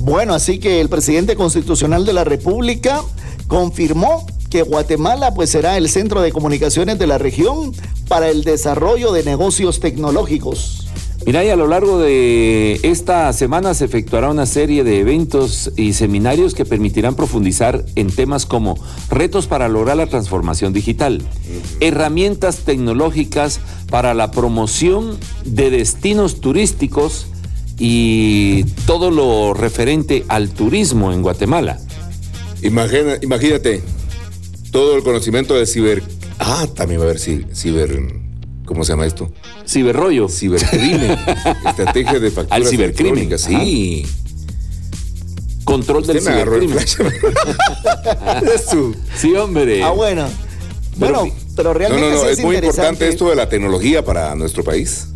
Bueno, 0.00 0.34
así 0.34 0.58
que 0.58 0.80
el 0.80 0.88
presidente 0.88 1.36
constitucional 1.36 2.04
de 2.04 2.12
la 2.12 2.24
República 2.24 3.02
confirmó 3.46 4.26
que 4.54 4.62
Guatemala 4.62 5.34
pues 5.34 5.50
será 5.50 5.76
el 5.76 5.88
centro 5.88 6.22
de 6.22 6.30
comunicaciones 6.30 6.96
de 6.96 7.08
la 7.08 7.18
región 7.18 7.72
para 8.06 8.28
el 8.30 8.44
desarrollo 8.44 9.10
de 9.10 9.24
negocios 9.24 9.80
tecnológicos. 9.80 10.86
Mira, 11.26 11.44
y 11.44 11.48
a 11.48 11.56
lo 11.56 11.66
largo 11.66 11.98
de 11.98 12.78
esta 12.84 13.32
semana 13.32 13.74
se 13.74 13.86
efectuará 13.86 14.30
una 14.30 14.46
serie 14.46 14.84
de 14.84 15.00
eventos 15.00 15.72
y 15.76 15.94
seminarios 15.94 16.54
que 16.54 16.64
permitirán 16.64 17.16
profundizar 17.16 17.84
en 17.96 18.12
temas 18.12 18.46
como 18.46 18.78
retos 19.10 19.48
para 19.48 19.68
lograr 19.68 19.96
la 19.96 20.06
transformación 20.06 20.72
digital, 20.72 21.20
herramientas 21.80 22.58
tecnológicas 22.58 23.58
para 23.90 24.14
la 24.14 24.30
promoción 24.30 25.18
de 25.44 25.70
destinos 25.70 26.40
turísticos 26.40 27.26
y 27.76 28.62
todo 28.86 29.10
lo 29.10 29.52
referente 29.52 30.24
al 30.28 30.50
turismo 30.50 31.12
en 31.12 31.22
Guatemala. 31.22 31.80
Imagina- 32.62 33.18
imagínate 33.20 33.82
todo 34.74 34.96
el 34.96 35.04
conocimiento 35.04 35.54
de 35.54 35.66
ciber. 35.66 36.02
Ah, 36.40 36.66
también 36.74 36.98
va 37.00 37.04
a 37.04 37.06
haber 37.10 37.20
ci- 37.20 37.46
ciber. 37.54 37.96
¿Cómo 38.64 38.82
se 38.82 38.90
llama 38.92 39.06
esto? 39.06 39.30
Ciberrollo. 39.68 40.28
Cibercrimen. 40.28 41.12
Estrategia 41.68 42.18
de 42.18 42.30
facturas 42.32 42.50
Al 42.50 42.66
cibercrimen. 42.66 43.38
Sí. 43.38 44.04
Control 45.62 46.04
del 46.04 46.20
cibercrimen. 46.20 46.70
flash. 46.76 46.96
Es 48.52 48.64
su- 48.70 48.96
Sí, 49.16 49.32
hombre. 49.36 49.80
Ah, 49.84 49.90
bueno. 49.90 50.26
Pero- 50.98 51.20
Bueno, 51.20 51.34
pero 51.54 51.68
No, 51.72 51.78
realmente 51.78 52.08
no, 52.10 52.14
no. 52.16 52.20
sí 52.22 52.26
Es, 52.32 52.38
muy 52.40 52.56
interesante. 52.56 52.80
importante 52.82 53.08
esto 53.10 53.30
de 53.30 53.36
la 53.36 53.48
tecnología 53.48 54.04
para 54.04 54.34
nuestro 54.34 54.64
país. 54.64 55.06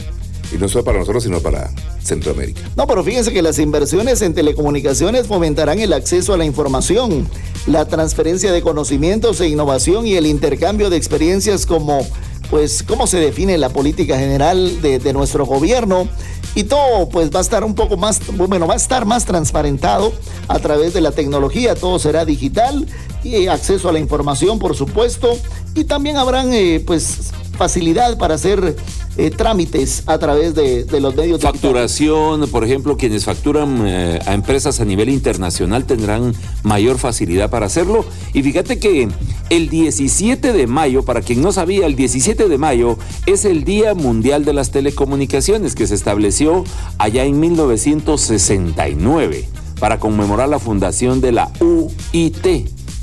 Y 0.52 0.56
no 0.56 0.68
solo 0.68 0.84
para 0.84 0.98
nosotros, 0.98 1.24
sino 1.24 1.40
para 1.40 1.70
Centroamérica. 2.02 2.62
No, 2.76 2.86
pero 2.86 3.04
fíjense 3.04 3.32
que 3.32 3.42
las 3.42 3.58
inversiones 3.58 4.22
en 4.22 4.34
telecomunicaciones 4.34 5.26
fomentarán 5.26 5.78
el 5.78 5.92
acceso 5.92 6.32
a 6.32 6.38
la 6.38 6.44
información, 6.44 7.28
la 7.66 7.86
transferencia 7.86 8.50
de 8.52 8.62
conocimientos 8.62 9.40
e 9.40 9.48
innovación 9.48 10.06
y 10.06 10.14
el 10.14 10.26
intercambio 10.26 10.88
de 10.88 10.96
experiencias 10.96 11.66
como, 11.66 12.06
pues, 12.50 12.82
cómo 12.82 13.06
se 13.06 13.18
define 13.18 13.58
la 13.58 13.68
política 13.68 14.18
general 14.18 14.80
de, 14.80 15.12
nuestro 15.12 15.44
gobierno. 15.44 16.08
Y 16.54 16.64
todo, 16.64 17.08
pues, 17.10 17.30
va 17.30 17.40
a 17.40 17.42
estar 17.42 17.62
un 17.62 17.74
poco 17.74 17.96
más, 17.96 18.20
bueno, 18.34 18.66
va 18.66 18.74
a 18.74 18.78
estar 18.78 19.04
más 19.04 19.26
transparentado 19.26 20.12
a 20.48 20.58
través 20.58 20.94
de 20.94 21.02
la 21.02 21.12
tecnología. 21.12 21.74
Todo 21.74 21.98
será 21.98 22.24
digital 22.24 22.86
y 23.22 23.48
acceso 23.48 23.88
a 23.90 23.92
la 23.92 23.98
información, 23.98 24.58
por 24.58 24.74
supuesto. 24.74 25.36
Y 25.74 25.84
también 25.84 26.16
habrán, 26.16 26.52
eh, 26.54 26.82
pues, 26.84 27.32
facilidad 27.58 28.16
para 28.16 28.36
hacer 28.36 28.76
eh, 29.18 29.30
trámites 29.30 30.04
a 30.06 30.18
través 30.18 30.54
de, 30.54 30.84
de 30.84 31.00
los 31.00 31.14
medios. 31.14 31.42
Facturación, 31.42 32.48
por 32.48 32.64
ejemplo, 32.64 32.96
quienes 32.96 33.24
facturan 33.24 33.86
eh, 33.86 34.20
a 34.24 34.32
empresas 34.32 34.80
a 34.80 34.86
nivel 34.86 35.10
internacional 35.10 35.84
tendrán 35.84 36.34
mayor 36.62 36.98
facilidad 36.98 37.50
para 37.50 37.66
hacerlo. 37.66 38.06
Y 38.32 38.42
fíjate 38.42 38.78
que 38.78 39.08
el 39.50 39.68
17 39.68 40.52
de 40.52 40.66
mayo, 40.66 41.04
para 41.04 41.20
quien 41.20 41.42
no 41.42 41.52
sabía, 41.52 41.86
el 41.86 41.96
17 41.96 42.48
de 42.48 42.58
mayo 42.58 42.96
es 43.26 43.44
el 43.44 43.64
Día 43.64 43.94
Mundial 43.94 44.44
de 44.44 44.52
las 44.52 44.70
Telecomunicaciones 44.70 45.74
que 45.74 45.86
se 45.86 45.96
estableció 45.96 46.64
allá 46.98 47.24
en 47.24 47.40
1969 47.40 49.48
para 49.80 49.98
conmemorar 49.98 50.48
la 50.48 50.58
fundación 50.58 51.20
de 51.20 51.32
la 51.32 51.50
UIT 51.60 52.46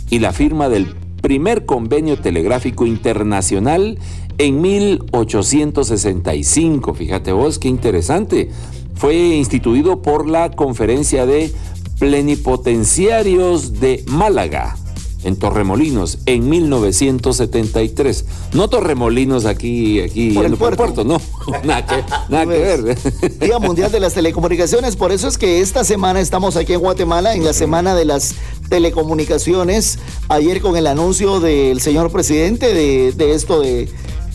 y 0.09 0.19
la 0.19 0.33
firma 0.33 0.69
del 0.69 0.95
primer 1.21 1.65
convenio 1.65 2.19
telegráfico 2.19 2.85
internacional 2.85 3.97
en 4.38 4.62
1865. 4.62 6.93
Fíjate 6.93 7.32
vos, 7.32 7.58
qué 7.60 7.67
interesante. 7.67 8.50
Fue 8.95 9.15
instituido 9.15 10.02
por 10.02 10.28
la 10.28 10.52
Conferencia 10.52 11.26
de 11.26 11.54
Plenipotenciarios 12.00 13.80
de 13.80 14.04
Málaga, 14.08 14.76
en 15.24 15.36
Torremolinos, 15.38 16.17
en 16.26 16.50
1973. 16.50 18.26
No 18.54 18.67
Torremolinos 18.69 19.45
aquí, 19.45 20.00
aquí 20.02 20.32
Por 20.32 20.45
el 20.45 20.54
en 20.54 20.58
puerto. 20.58 21.04
no. 21.04 21.19
nada 21.63 21.86
que, 21.86 22.04
nada 22.30 22.45
que 22.45 22.60
ver. 22.60 22.98
Día 23.39 23.60
Mundial 23.60 23.91
de 23.91 24.00
las 24.00 24.13
Telecomunicaciones. 24.13 24.95
Por 24.95 25.12
eso 25.12 25.28
es 25.28 25.38
que 25.38 25.60
esta 25.62 25.84
semana 25.84 26.19
estamos 26.21 26.56
aquí 26.56 26.74
en 26.74 26.80
Guatemala, 26.80 27.36
en 27.36 27.43
la 27.43 27.54
Semana 27.54 27.95
de 27.95 28.06
las 28.06 28.36
Telecomunicaciones. 28.69 30.00
Ayer 30.30 30.62
con 30.62 30.78
el 30.78 30.88
anuncio 30.88 31.39
del 31.39 31.82
señor 31.82 32.12
presidente 32.12 32.74
de, 32.74 33.12
de 33.13 33.34
esto 33.34 33.62
de, 33.62 33.89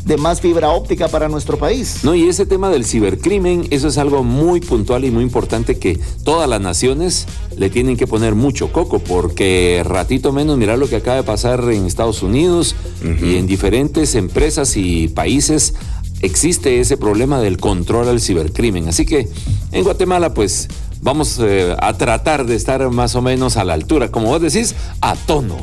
de 0.04 0.16
más 0.16 0.40
fibra 0.40 0.70
óptica 0.70 1.08
para 1.08 1.28
nuestro 1.28 1.58
país. 1.58 2.00
No, 2.02 2.14
y 2.14 2.28
ese 2.28 2.46
tema 2.46 2.70
del 2.70 2.84
cibercrimen, 2.84 3.66
eso 3.70 3.88
es 3.88 3.98
algo 3.98 4.22
muy 4.22 4.60
puntual 4.60 5.04
y 5.04 5.10
muy 5.10 5.22
importante 5.22 5.78
que 5.78 5.98
todas 6.24 6.48
las 6.48 6.60
naciones 6.60 7.26
le 7.56 7.70
tienen 7.70 7.96
que 7.96 8.06
poner 8.06 8.34
mucho 8.34 8.72
coco, 8.72 8.98
porque 8.98 9.82
ratito 9.84 10.32
menos, 10.32 10.56
mirar 10.58 10.78
lo 10.78 10.88
que 10.88 10.96
acaba 10.96 11.16
de 11.16 11.22
pasar 11.22 11.62
en 11.70 11.86
Estados 11.86 12.22
Unidos 12.22 12.74
y 13.22 13.36
en 13.36 13.46
diferentes 13.46 14.14
empresas 14.14 14.76
y 14.76 15.08
países 15.08 15.74
existe 16.22 16.80
ese 16.80 16.96
problema 16.96 17.40
del 17.40 17.58
control 17.58 18.08
al 18.08 18.20
cibercrimen. 18.20 18.88
Así 18.88 19.06
que 19.06 19.28
en 19.72 19.84
Guatemala, 19.84 20.34
pues 20.34 20.68
vamos 21.00 21.38
eh, 21.40 21.74
a 21.78 21.92
tratar 21.94 22.46
de 22.46 22.56
estar 22.56 22.88
más 22.90 23.14
o 23.14 23.22
menos 23.22 23.56
a 23.56 23.64
la 23.64 23.74
altura, 23.74 24.10
como 24.10 24.28
vos 24.28 24.40
decís, 24.40 24.74
a 25.00 25.16
tono. 25.16 25.56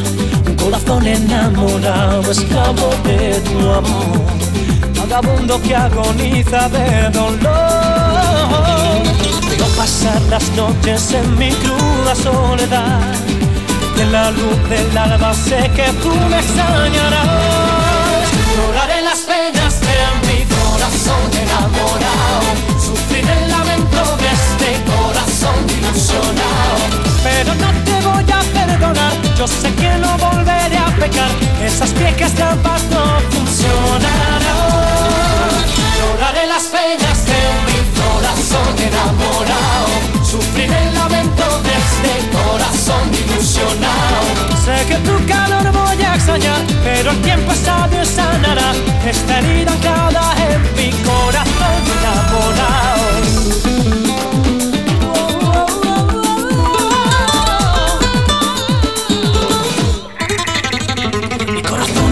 Un 0.48 0.56
corazón 0.56 1.06
enamorado, 1.06 2.32
esclavo 2.32 2.90
de 3.04 3.40
tu 3.42 3.60
amor 3.70 4.22
vagabundo 4.98 5.62
que 5.62 5.76
agoniza 5.76 6.68
de 6.70 7.10
dolor. 7.12 7.42
Veo 9.50 9.68
pasar 9.78 10.20
las 10.32 10.50
noches 10.56 11.14
en 11.14 11.38
mi 11.38 11.52
cruda 11.52 12.16
soledad. 12.16 13.31
La 14.12 14.30
luz 14.30 14.70
del 14.70 14.98
alba 14.98 15.34
sé 15.34 15.72
que 15.74 15.90
tú 16.04 16.14
me 16.30 16.40
extrañarás. 16.40 17.28
Lloraré 18.54 19.02
las 19.04 19.20
penas 19.20 19.80
de 19.80 19.96
mi 20.28 20.44
corazón 20.44 21.32
enamorado. 21.32 22.50
Sufrir 22.78 23.26
el 23.26 23.50
lamento 23.50 24.18
de 24.18 24.28
este 24.40 24.84
corazón 24.92 25.56
ilusionado. 25.78 26.84
Pero 27.24 27.56
no 27.56 27.72
te 27.86 27.96
voy 28.06 28.26
a 28.34 28.42
perdonar, 28.52 29.14
yo 29.38 29.48
sé 29.48 29.74
que 29.76 29.92
no 30.00 30.18
volveré 30.18 30.78
a 30.78 30.88
pecar. 31.00 31.32
Esas 31.64 31.94
viejas 31.94 32.34
trampas 32.34 32.84
no 32.92 33.22
funcionarán. 33.30 34.41
De 42.04 42.20
este 42.20 42.30
corazón 42.38 43.12
ilusionado. 43.14 44.28
Sé 44.64 44.86
que 44.88 44.96
tu 45.08 45.26
calor 45.26 45.72
voy 45.72 46.04
a 46.04 46.16
extrañar, 46.16 46.62
pero 46.84 47.12
el 47.12 47.22
tiempo 47.22 47.52
sabio 47.54 48.06
sanará 48.06 48.74
esta 49.06 49.40
herida 49.40 49.72
anclada 49.72 50.34
en 50.52 50.62
mi 50.76 50.92
corazón 51.04 51.82
enamorado. 52.00 53.02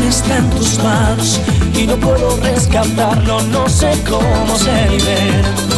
Está 0.07 0.37
en 0.37 0.49
tus 0.49 0.79
manos 0.79 1.39
y 1.75 1.85
no 1.85 1.95
puedo 1.97 2.35
rescatarlo, 2.37 3.41
no 3.43 3.69
sé 3.69 3.91
cómo 4.09 4.55
se 4.57 4.89
libera. 4.89 5.68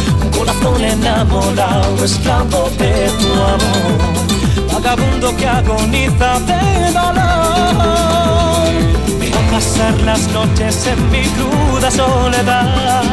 Corazón 0.42 0.82
enamorado, 0.84 2.04
esclavo 2.04 2.68
de 2.76 3.08
tu 3.20 3.32
amor, 3.32 4.72
vagabundo 4.72 5.36
que 5.36 5.46
agoniza 5.46 6.40
de 6.40 6.90
dolor. 6.90 8.72
Veo 9.20 9.40
pasar 9.52 9.94
las 10.00 10.26
noches 10.32 10.84
en 10.88 11.10
mi 11.12 11.22
cruda 11.28 11.92
soledad, 11.92 13.04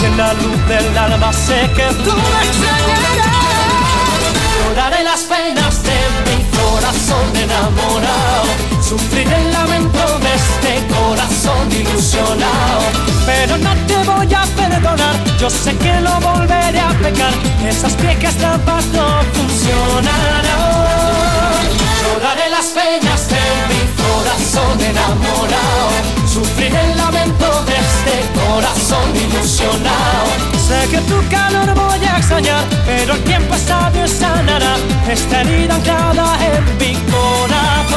y 0.00 0.04
en 0.04 0.16
la 0.16 0.32
luz 0.34 0.68
del 0.68 0.96
alma 0.96 1.32
sé 1.32 1.68
que 1.74 1.88
tú 2.04 2.12
me 2.12 2.40
extrañarás. 2.46 3.10
Lloraré 4.68 5.02
las 5.02 5.22
penas 5.22 5.79
corazón 7.10 7.36
enamorado. 7.36 8.46
Sufriré 8.82 9.36
el 9.36 9.52
lamento 9.52 10.18
de 10.18 10.34
este 10.34 10.86
corazón 10.94 11.70
ilusionado. 11.72 12.82
Pero 13.26 13.56
no 13.58 13.74
te 13.86 13.96
voy 14.04 14.34
a 14.34 14.44
perdonar. 14.56 15.14
Yo 15.38 15.50
sé 15.50 15.76
que 15.76 15.92
no 16.00 16.20
volveré 16.20 16.80
a 16.80 16.90
pecar. 17.02 17.32
Esas 17.68 17.96
viejas 18.00 18.34
trampas 18.36 18.86
no 18.86 19.06
funcionarán. 19.32 20.40
Lloraré 22.02 22.50
las 22.50 22.66
penas 22.66 23.28
de 23.28 23.42
mi 23.70 23.82
corazón 24.02 24.80
enamorado. 24.80 25.90
Sufriré 26.32 26.80
el 26.90 26.96
lamento 26.96 27.64
de 27.64 27.74
este 27.74 28.14
corazón 28.38 29.16
ilusionado. 29.16 30.59
Sé 30.70 30.88
que 30.88 30.98
tu 30.98 31.18
calor 31.28 31.74
voy 31.74 32.06
a 32.06 32.18
extrañar, 32.18 32.62
pero 32.86 33.14
el 33.14 33.24
tiempo 33.24 33.56
sabio 33.56 34.06
sanará 34.06 34.76
esta 35.10 35.40
herida 35.40 35.74
anclada 35.74 36.38
en 36.46 36.62
mi 36.78 36.94
corazón. 37.10 37.90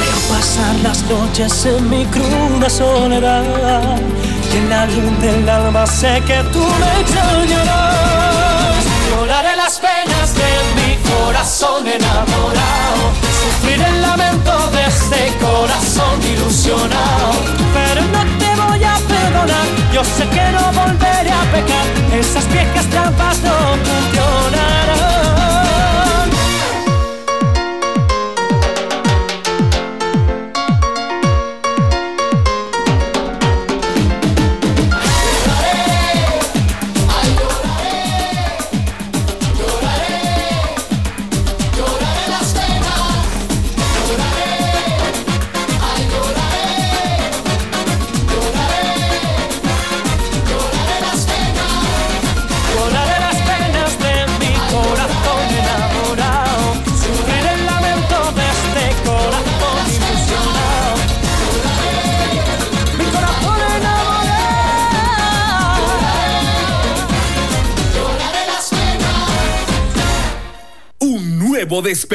Veo 0.00 0.18
pasar 0.30 0.74
las 0.84 1.02
noches 1.10 1.66
en 1.66 1.90
mi 1.90 2.06
cruda 2.06 2.70
soledad 2.70 3.98
y 4.52 4.56
en 4.56 4.70
la 4.70 4.86
luz 4.86 5.20
del 5.20 5.48
alma 5.48 5.84
sé 5.84 6.22
que 6.28 6.44
tú 6.52 6.64
me 6.80 7.00
extrañarás. 7.00 8.84
Lloraré 9.10 9.56
las 9.56 9.80
penas 9.80 10.34
de 10.40 10.50
mi 10.76 10.90
corazón 11.10 11.88
enamorado, 11.88 13.02
sufriré 13.40 13.88
el 13.88 14.00
lamento 14.00 14.70
de 14.70 14.86
este 14.86 15.36
corazón 15.44 16.22
ilusionado, 16.22 17.32
pero 17.74 18.02
no 18.12 18.38
te 18.38 18.57
Yo 19.92 20.04
sé 20.04 20.24
que 20.28 20.52
no 20.52 20.72
volveré 20.72 21.30
a 21.30 21.42
pecar, 21.52 21.86
esas 22.18 22.46
viejas 22.52 22.86
trampas 22.86 23.40
no 23.42 23.57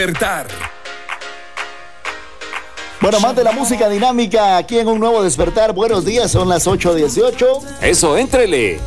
despertar. 0.05 0.47
Bueno, 2.99 3.19
más 3.21 3.35
de 3.35 3.43
la 3.43 3.51
música 3.53 3.87
dinámica 3.87 4.57
aquí 4.57 4.79
en 4.79 4.87
un 4.87 4.99
nuevo 4.99 5.23
despertar. 5.23 5.73
Buenos 5.73 6.03
días, 6.03 6.31
son 6.31 6.49
las 6.49 6.67
8.18. 6.67 7.79
Eso, 7.81 8.17
éntrele. 8.17 8.81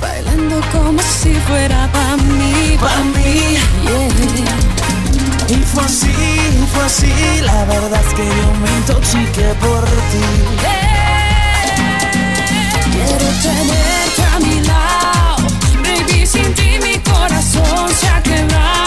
Bailando 0.00 0.60
como 0.72 1.00
si 1.02 1.34
fuera 1.34 1.88
para 1.92 2.16
mí, 2.16 2.76
para 2.80 3.02
mí. 3.04 3.58
Y 5.48 5.54
fue 5.54 5.84
así, 5.84 6.12
fue 6.72 6.84
así. 6.84 7.12
La 7.42 7.64
verdad 7.66 8.00
es 8.06 8.14
que 8.14 8.24
yo 8.24 8.54
me 8.60 8.70
intoxiqué 8.78 9.54
por 9.60 9.84
ti. 9.84 10.24
Quiero 12.92 13.26
tenerte 13.42 14.22
a 14.34 14.40
mi 14.40 14.60
lado. 14.66 15.48
Baby, 15.82 16.26
sin 16.26 16.54
ti 16.54 16.78
mi 16.82 16.98
corazón 16.98 17.88
se 17.90 18.08
ha 18.08 18.22
quebrado. 18.22 18.85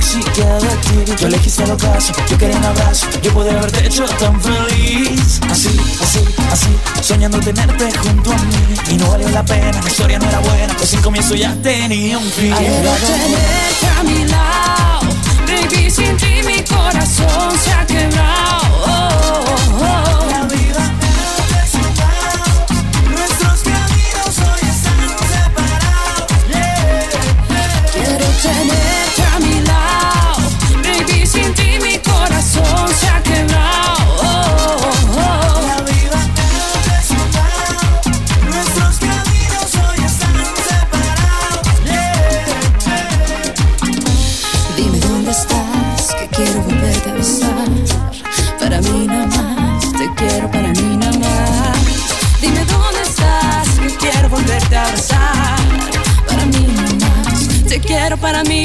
Si 0.00 0.20
queda 0.34 0.58
de 0.58 0.68
ti. 0.76 1.12
Tú 1.18 1.26
elegiste 1.26 1.64
el 1.64 1.70
ocaso, 1.70 2.12
yo 2.28 2.38
quería 2.38 2.56
un 2.56 2.64
abrazo, 2.64 3.06
yo 3.22 3.32
pude 3.32 3.50
haberte 3.50 3.86
hecho 3.86 4.04
tan 4.04 4.40
feliz. 4.40 5.40
Así, 5.50 5.68
así, 6.02 6.20
así, 6.50 6.68
soñando 7.00 7.38
tenerte 7.40 7.90
junto 7.98 8.32
a 8.32 8.36
mí. 8.36 8.76
Y 8.90 8.96
no 8.96 9.10
valió 9.10 9.28
la 9.30 9.44
pena, 9.44 9.80
la 9.80 9.88
historia 9.88 10.18
no 10.18 10.28
era 10.28 10.40
buena, 10.40 10.74
pues 10.76 10.90
sin 10.90 11.00
comienzo 11.00 11.34
ya 11.34 11.54
tenía 11.62 12.18
un 12.18 12.30
fin. 12.30 12.54
Quiero 12.54 12.90
tenerte 12.92 13.86
a 13.98 14.02
mi 14.02 14.24
lado, 14.26 15.06
baby, 15.46 15.90
sin 15.90 16.16
ti 16.16 16.42
mi 16.44 16.62
corazón 16.62 17.58
se 17.62 17.72
ha 17.72 17.86
quebrado. 17.86 18.66
Oh, 18.86 19.44
oh, 19.80 19.84
oh. 19.84 20.25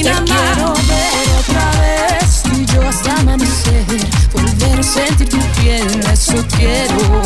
Te 0.03 0.09
quiero 0.09 0.73
ver 0.73 1.29
otra 1.39 1.71
vez, 1.79 2.41
tú 2.41 2.51
y 2.57 2.65
yo 2.65 2.81
hasta 2.89 3.15
amanecer. 3.17 3.85
Volver 4.33 4.79
a 4.79 4.83
sentir 4.83 5.29
tu 5.29 5.39
piel, 5.61 5.87
eso 6.11 6.43
quiero. 6.55 7.21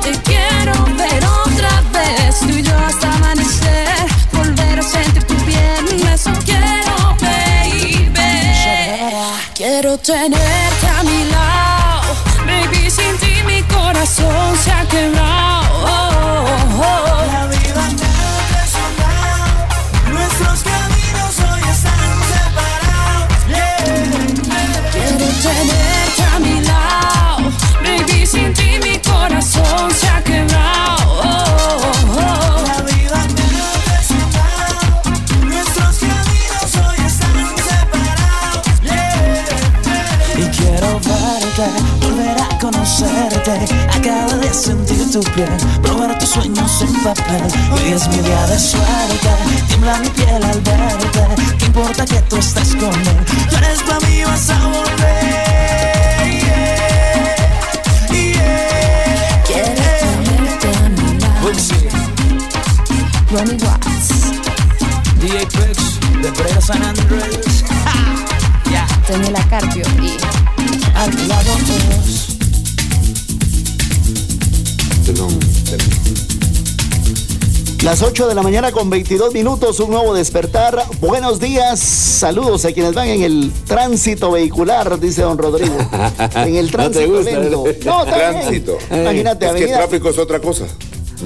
Te 0.00 0.12
quiero 0.22 0.84
ver 0.96 1.24
otra 1.26 1.82
vez, 1.92 2.38
tú 2.38 2.50
y 2.50 2.62
yo 2.62 2.78
hasta 2.78 3.12
amanecer. 3.14 4.06
Volver 4.32 4.78
a 4.78 4.82
sentir 4.82 5.24
tu 5.24 5.34
piel, 5.44 6.08
eso 6.14 6.30
quiero, 6.44 7.16
baby. 7.20 8.12
Quiero 9.54 9.98
tenerte 9.98 10.86
a 10.86 11.02
mi 11.02 11.24
lado, 11.30 12.14
baby, 12.46 12.90
sin 12.90 13.16
ti 13.18 13.42
mi 13.44 13.60
corazón 13.64 14.56
se 14.62 14.70
tu 45.10 45.20
piel, 45.32 45.48
probar 45.82 46.16
tus 46.18 46.28
sueños 46.28 46.82
en 46.82 46.94
papel. 47.02 47.42
Hoy 47.72 47.92
es 47.92 48.06
mi 48.08 48.18
día 48.18 48.46
de 48.46 48.58
suerte, 48.58 49.28
tiembla 49.66 49.98
mi 49.98 50.08
piel 50.10 50.44
al 50.44 50.60
verte. 50.60 51.26
¿Qué 51.58 51.66
importa 51.66 52.04
que 52.04 52.20
tú 52.22 52.36
estés 52.36 52.76
con 52.76 52.94
él? 52.94 53.24
Tú 53.48 53.56
eres 53.56 53.82
para 53.82 53.98
mí, 54.06 54.22
vas 54.24 54.50
a 54.50 54.58
volver. 54.68 55.24
Yeah, 56.30 56.94
yeah. 58.12 59.42
Quiero 59.46 59.82
tenerte 59.98 60.68
a 60.68 60.88
mi 60.90 61.18
lado. 61.18 61.50
Ronnie 63.32 63.58
Watts, 63.64 64.08
DJ 65.20 65.46
Pex, 65.46 65.98
de 66.22 66.30
Brera 66.30 66.60
San 66.60 66.82
Andrés. 66.82 67.64
Ya, 68.70 68.86
Daniela 69.08 69.42
Carpio 69.48 69.84
y 70.00 70.16
al 70.94 71.28
lado 71.28 71.52
todos. 71.66 72.29
Las 77.82 78.02
8 78.02 78.28
de 78.28 78.34
la 78.34 78.42
mañana 78.42 78.70
con 78.70 78.90
22 78.90 79.32
minutos, 79.34 79.80
un 79.80 79.90
nuevo 79.90 80.14
despertar. 80.14 80.84
Buenos 81.00 81.40
días, 81.40 81.80
saludos 81.80 82.64
a 82.64 82.72
quienes 82.72 82.94
van 82.94 83.08
en 83.08 83.22
el 83.22 83.52
tránsito 83.66 84.30
vehicular, 84.30 85.00
dice 85.00 85.22
don 85.22 85.36
Rodrigo. 85.38 85.74
En 86.36 86.54
el 86.56 86.66
No 86.66 86.70
te 86.70 86.76
tránsito 86.76 87.12
gusta, 87.16 87.30
lento. 87.40 87.66
¿eh? 87.66 87.80
No. 87.84 88.04
Tránsito. 88.04 88.78
Imagínate, 88.90 89.46
Es 89.46 89.52
que 89.52 89.58
avenida. 89.58 89.78
tráfico 89.78 90.10
es 90.10 90.18
otra 90.18 90.38
cosa. 90.40 90.66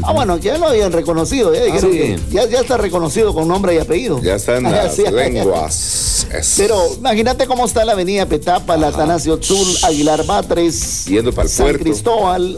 Ah, 0.03 0.13
bueno, 0.13 0.39
ya 0.39 0.57
lo 0.59 0.67
habían 0.69 0.91
reconocido, 0.93 1.55
ya 1.55 1.63
dijeron 1.65 1.93
sí. 1.93 1.99
que 1.99 2.19
ya, 2.31 2.49
ya 2.49 2.61
está 2.61 2.77
reconocido 2.77 3.33
con 3.35 3.47
nombre 3.47 3.75
y 3.75 3.79
apellido. 3.79 4.21
Ya 4.23 4.35
está 4.37 4.57
en 4.57 4.67
Ah, 4.67 4.71
las 4.85 4.95
sí, 4.97 5.03
lenguas. 5.11 6.27
Es- 6.33 6.55
Pero 6.57 6.77
imagínate 6.99 7.47
cómo 7.47 7.65
está 7.67 7.85
la 7.85 7.93
avenida 7.93 8.27
Petapa, 8.27 8.77
la 8.77 8.89
Atanasio 8.89 9.39
Tzul, 9.39 9.67
Aguilar 9.83 10.25
Batres, 10.25 11.05
Yendo 11.05 11.33
pa'l 11.33 11.49
San 11.49 11.67
puerto. 11.67 11.85
Cristóbal. 11.85 12.57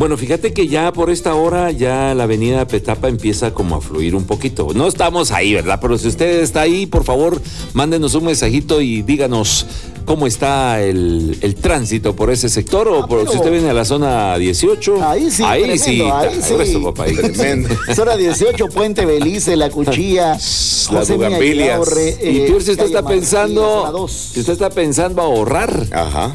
Bueno, 0.00 0.16
fíjate 0.16 0.54
que 0.54 0.66
ya 0.66 0.94
por 0.94 1.10
esta 1.10 1.34
hora 1.34 1.72
ya 1.72 2.14
la 2.14 2.22
avenida 2.22 2.66
Petapa 2.66 3.08
empieza 3.08 3.52
como 3.52 3.76
a 3.76 3.82
fluir 3.82 4.14
un 4.14 4.24
poquito. 4.24 4.68
No 4.74 4.86
estamos 4.86 5.30
ahí, 5.30 5.52
¿verdad? 5.52 5.78
Pero 5.78 5.98
si 5.98 6.08
usted 6.08 6.40
está 6.40 6.62
ahí, 6.62 6.86
por 6.86 7.04
favor, 7.04 7.38
mándenos 7.74 8.14
un 8.14 8.24
mensajito 8.24 8.80
y 8.80 9.02
díganos 9.02 9.66
cómo 10.06 10.26
está 10.26 10.80
el, 10.80 11.36
el 11.42 11.54
tránsito 11.54 12.16
por 12.16 12.30
ese 12.30 12.48
sector 12.48 12.88
o 12.88 13.02
Ah, 13.04 13.06
por 13.06 13.28
si 13.28 13.36
usted 13.36 13.52
viene 13.52 13.68
a 13.68 13.74
la 13.74 13.84
zona 13.84 14.38
18. 14.38 15.04
Ahí 15.06 15.30
sí, 15.30 15.42
Ahí 15.44 15.64
tremendo, 15.64 15.84
sí, 15.84 16.00
ahí 16.00 16.42
sí. 16.42 16.54
grueso, 16.54 16.82
papá, 16.82 17.04
ahí. 17.04 17.16
Zona 17.94 18.16
18, 18.16 18.68
Puente 18.68 19.04
Belice, 19.04 19.54
La 19.54 19.68
Cuchilla, 19.68 20.38
Mía 20.90 21.02
bugambilias. 21.10 21.88
Y 22.22 22.38
eh, 22.38 22.44
peor 22.46 22.62
si 22.62 22.70
usted 22.70 22.84
calle 22.84 22.96
está 22.96 23.06
pensando, 23.06 24.08
si 24.08 24.40
usted 24.40 24.54
está 24.54 24.70
pensando 24.70 25.20
ahorrar. 25.20 25.88
Ajá. 25.92 26.32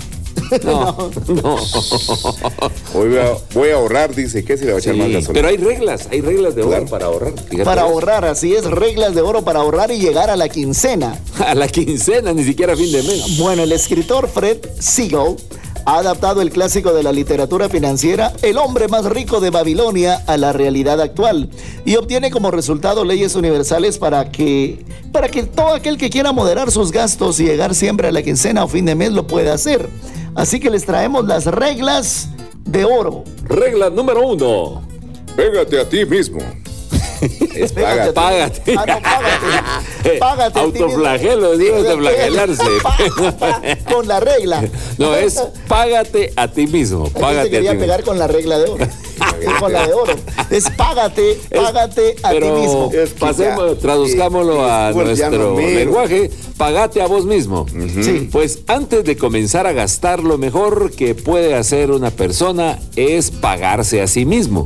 No, 0.63 1.09
no. 1.27 1.55
Hoy 2.93 3.09
voy 3.09 3.17
a, 3.17 3.37
voy 3.53 3.69
a 3.69 3.75
ahorrar, 3.75 4.13
dice. 4.15 4.43
¿Qué 4.45 4.57
si 4.57 4.65
le 4.65 4.71
va 4.71 4.77
a 4.77 4.79
echar 4.79 4.93
Sí, 4.93 4.99
más 4.99 5.09
gasolina? 5.09 5.33
pero 5.33 5.47
hay 5.49 5.57
reglas, 5.57 6.07
hay 6.11 6.21
reglas 6.21 6.55
de 6.55 6.61
oro 6.61 6.69
Claro. 6.71 6.85
para 6.87 7.05
ahorrar. 7.07 7.33
Fíjate 7.49 7.63
Para 7.65 7.81
ahorrar, 7.83 8.25
así 8.25 8.53
es, 8.55 8.65
reglas 8.65 9.15
de 9.15 9.21
oro 9.21 9.43
para 9.43 9.59
ahorrar 9.59 9.91
y 9.91 9.99
llegar 9.99 10.29
a 10.29 10.35
la 10.35 10.49
quincena. 10.49 11.19
A 11.45 11.53
la 11.55 11.67
quincena, 11.67 12.33
ni 12.33 12.43
siquiera 12.43 12.73
a 12.73 12.75
fin 12.77 12.91
de 12.91 13.03
mes. 13.03 13.37
Bueno, 13.37 13.63
el 13.63 13.71
escritor 13.71 14.27
Fred 14.29 14.57
Siegel 14.79 15.35
ha 15.85 15.99
adaptado 15.99 16.41
el 16.41 16.49
clásico 16.49 16.93
de 16.93 17.03
la 17.03 17.11
literatura 17.11 17.69
financiera 17.69 18.33
El 18.41 18.57
hombre 18.57 18.87
más 18.87 19.05
rico 19.05 19.39
de 19.39 19.51
Babilonia 19.51 20.23
a 20.27 20.35
la 20.37 20.51
realidad 20.51 20.99
actual 20.99 21.49
y 21.85 21.95
obtiene 21.95 22.31
como 22.31 22.51
resultado 22.51 23.05
leyes 23.05 23.35
universales 23.35 23.97
para 23.97 24.31
que 24.31 24.83
para 25.11 25.29
que 25.29 25.43
todo 25.43 25.73
aquel 25.73 25.97
que 25.97 26.09
quiera 26.09 26.31
moderar 26.31 26.71
sus 26.71 26.91
gastos 26.91 27.39
y 27.39 27.45
llegar 27.45 27.75
siempre 27.75 28.07
a 28.07 28.11
la 28.11 28.23
quincena 28.23 28.63
o 28.63 28.67
fin 28.67 28.85
de 28.85 28.95
mes 28.95 29.13
lo 29.13 29.27
pueda 29.27 29.53
hacer. 29.53 29.87
Así 30.35 30.59
que 30.59 30.69
les 30.69 30.85
traemos 30.85 31.25
las 31.25 31.45
reglas 31.45 32.27
de 32.65 32.83
oro. 32.83 33.23
Regla 33.43 33.89
número 33.89 34.27
uno. 34.27 34.81
Pégate 35.37 35.79
a 35.79 35.87
ti 35.87 36.05
mismo. 36.05 36.39
Es 37.55 37.71
págate. 37.71 38.09
a. 38.09 38.13
Págate. 38.13 38.75
Ah, 38.77 38.85
no, 38.85 39.01
págate. 39.01 40.19
Págate 40.19 40.59
a. 40.59 40.61
Autoflagelo, 40.63 41.57
digo, 41.57 41.75
autoflagelarse. 41.77 42.63
con 43.91 44.07
la 44.07 44.19
regla. 44.19 44.63
No, 44.97 45.15
es 45.15 45.41
págate 45.67 46.33
a 46.35 46.47
ti 46.47 46.67
mismo. 46.67 47.09
Págate 47.09 47.47
a 47.47 47.49
quería 47.49 47.71
ti 47.71 47.77
pegar 47.77 47.99
mismo. 47.99 48.11
con 48.11 48.19
la 48.19 48.27
regla 48.27 48.59
de 48.59 48.69
oro. 48.69 48.87
con 49.59 49.73
la 49.73 49.87
de 49.87 49.93
oro. 49.93 50.13
Es 50.49 50.69
págate, 50.71 51.39
págate 51.53 52.15
a 52.23 52.31
ti 52.31 52.39
mismo. 52.39 52.91
Es 52.93 53.13
que 53.13 53.19
pasemos, 53.19 53.75
ya, 53.75 53.79
traduzcámoslo 53.79 54.67
eh, 54.67 54.71
a 54.71 54.91
nuestro 54.91 55.57
lenguaje. 55.57 56.31
Pagate 56.57 57.01
a 57.01 57.07
vos 57.07 57.25
mismo. 57.25 57.65
Sí. 57.67 58.29
Pues 58.31 58.59
antes 58.67 59.03
de 59.03 59.17
comenzar 59.17 59.67
a 59.67 59.73
gastar, 59.73 60.23
lo 60.23 60.37
mejor 60.37 60.91
que 60.91 61.15
puede 61.15 61.53
hacer 61.55 61.91
una 61.91 62.11
persona 62.11 62.79
es 62.95 63.31
pagarse 63.31 64.01
a 64.01 64.07
sí 64.07 64.25
mismo. 64.25 64.65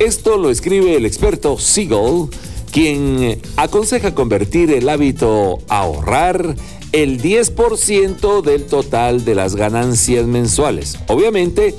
Esto 0.00 0.36
lo 0.38 0.50
escribe 0.50 0.96
el 0.96 1.04
experto 1.06 1.58
Siegel, 1.58 2.26
quien 2.72 3.40
aconseja 3.56 4.14
convertir 4.14 4.72
el 4.72 4.88
hábito 4.88 5.58
a 5.68 5.80
ahorrar 5.80 6.56
el 6.92 7.20
10% 7.22 8.42
del 8.42 8.64
total 8.64 9.24
de 9.26 9.34
las 9.34 9.54
ganancias 9.56 10.24
mensuales. 10.26 10.98
Obviamente, 11.08 11.74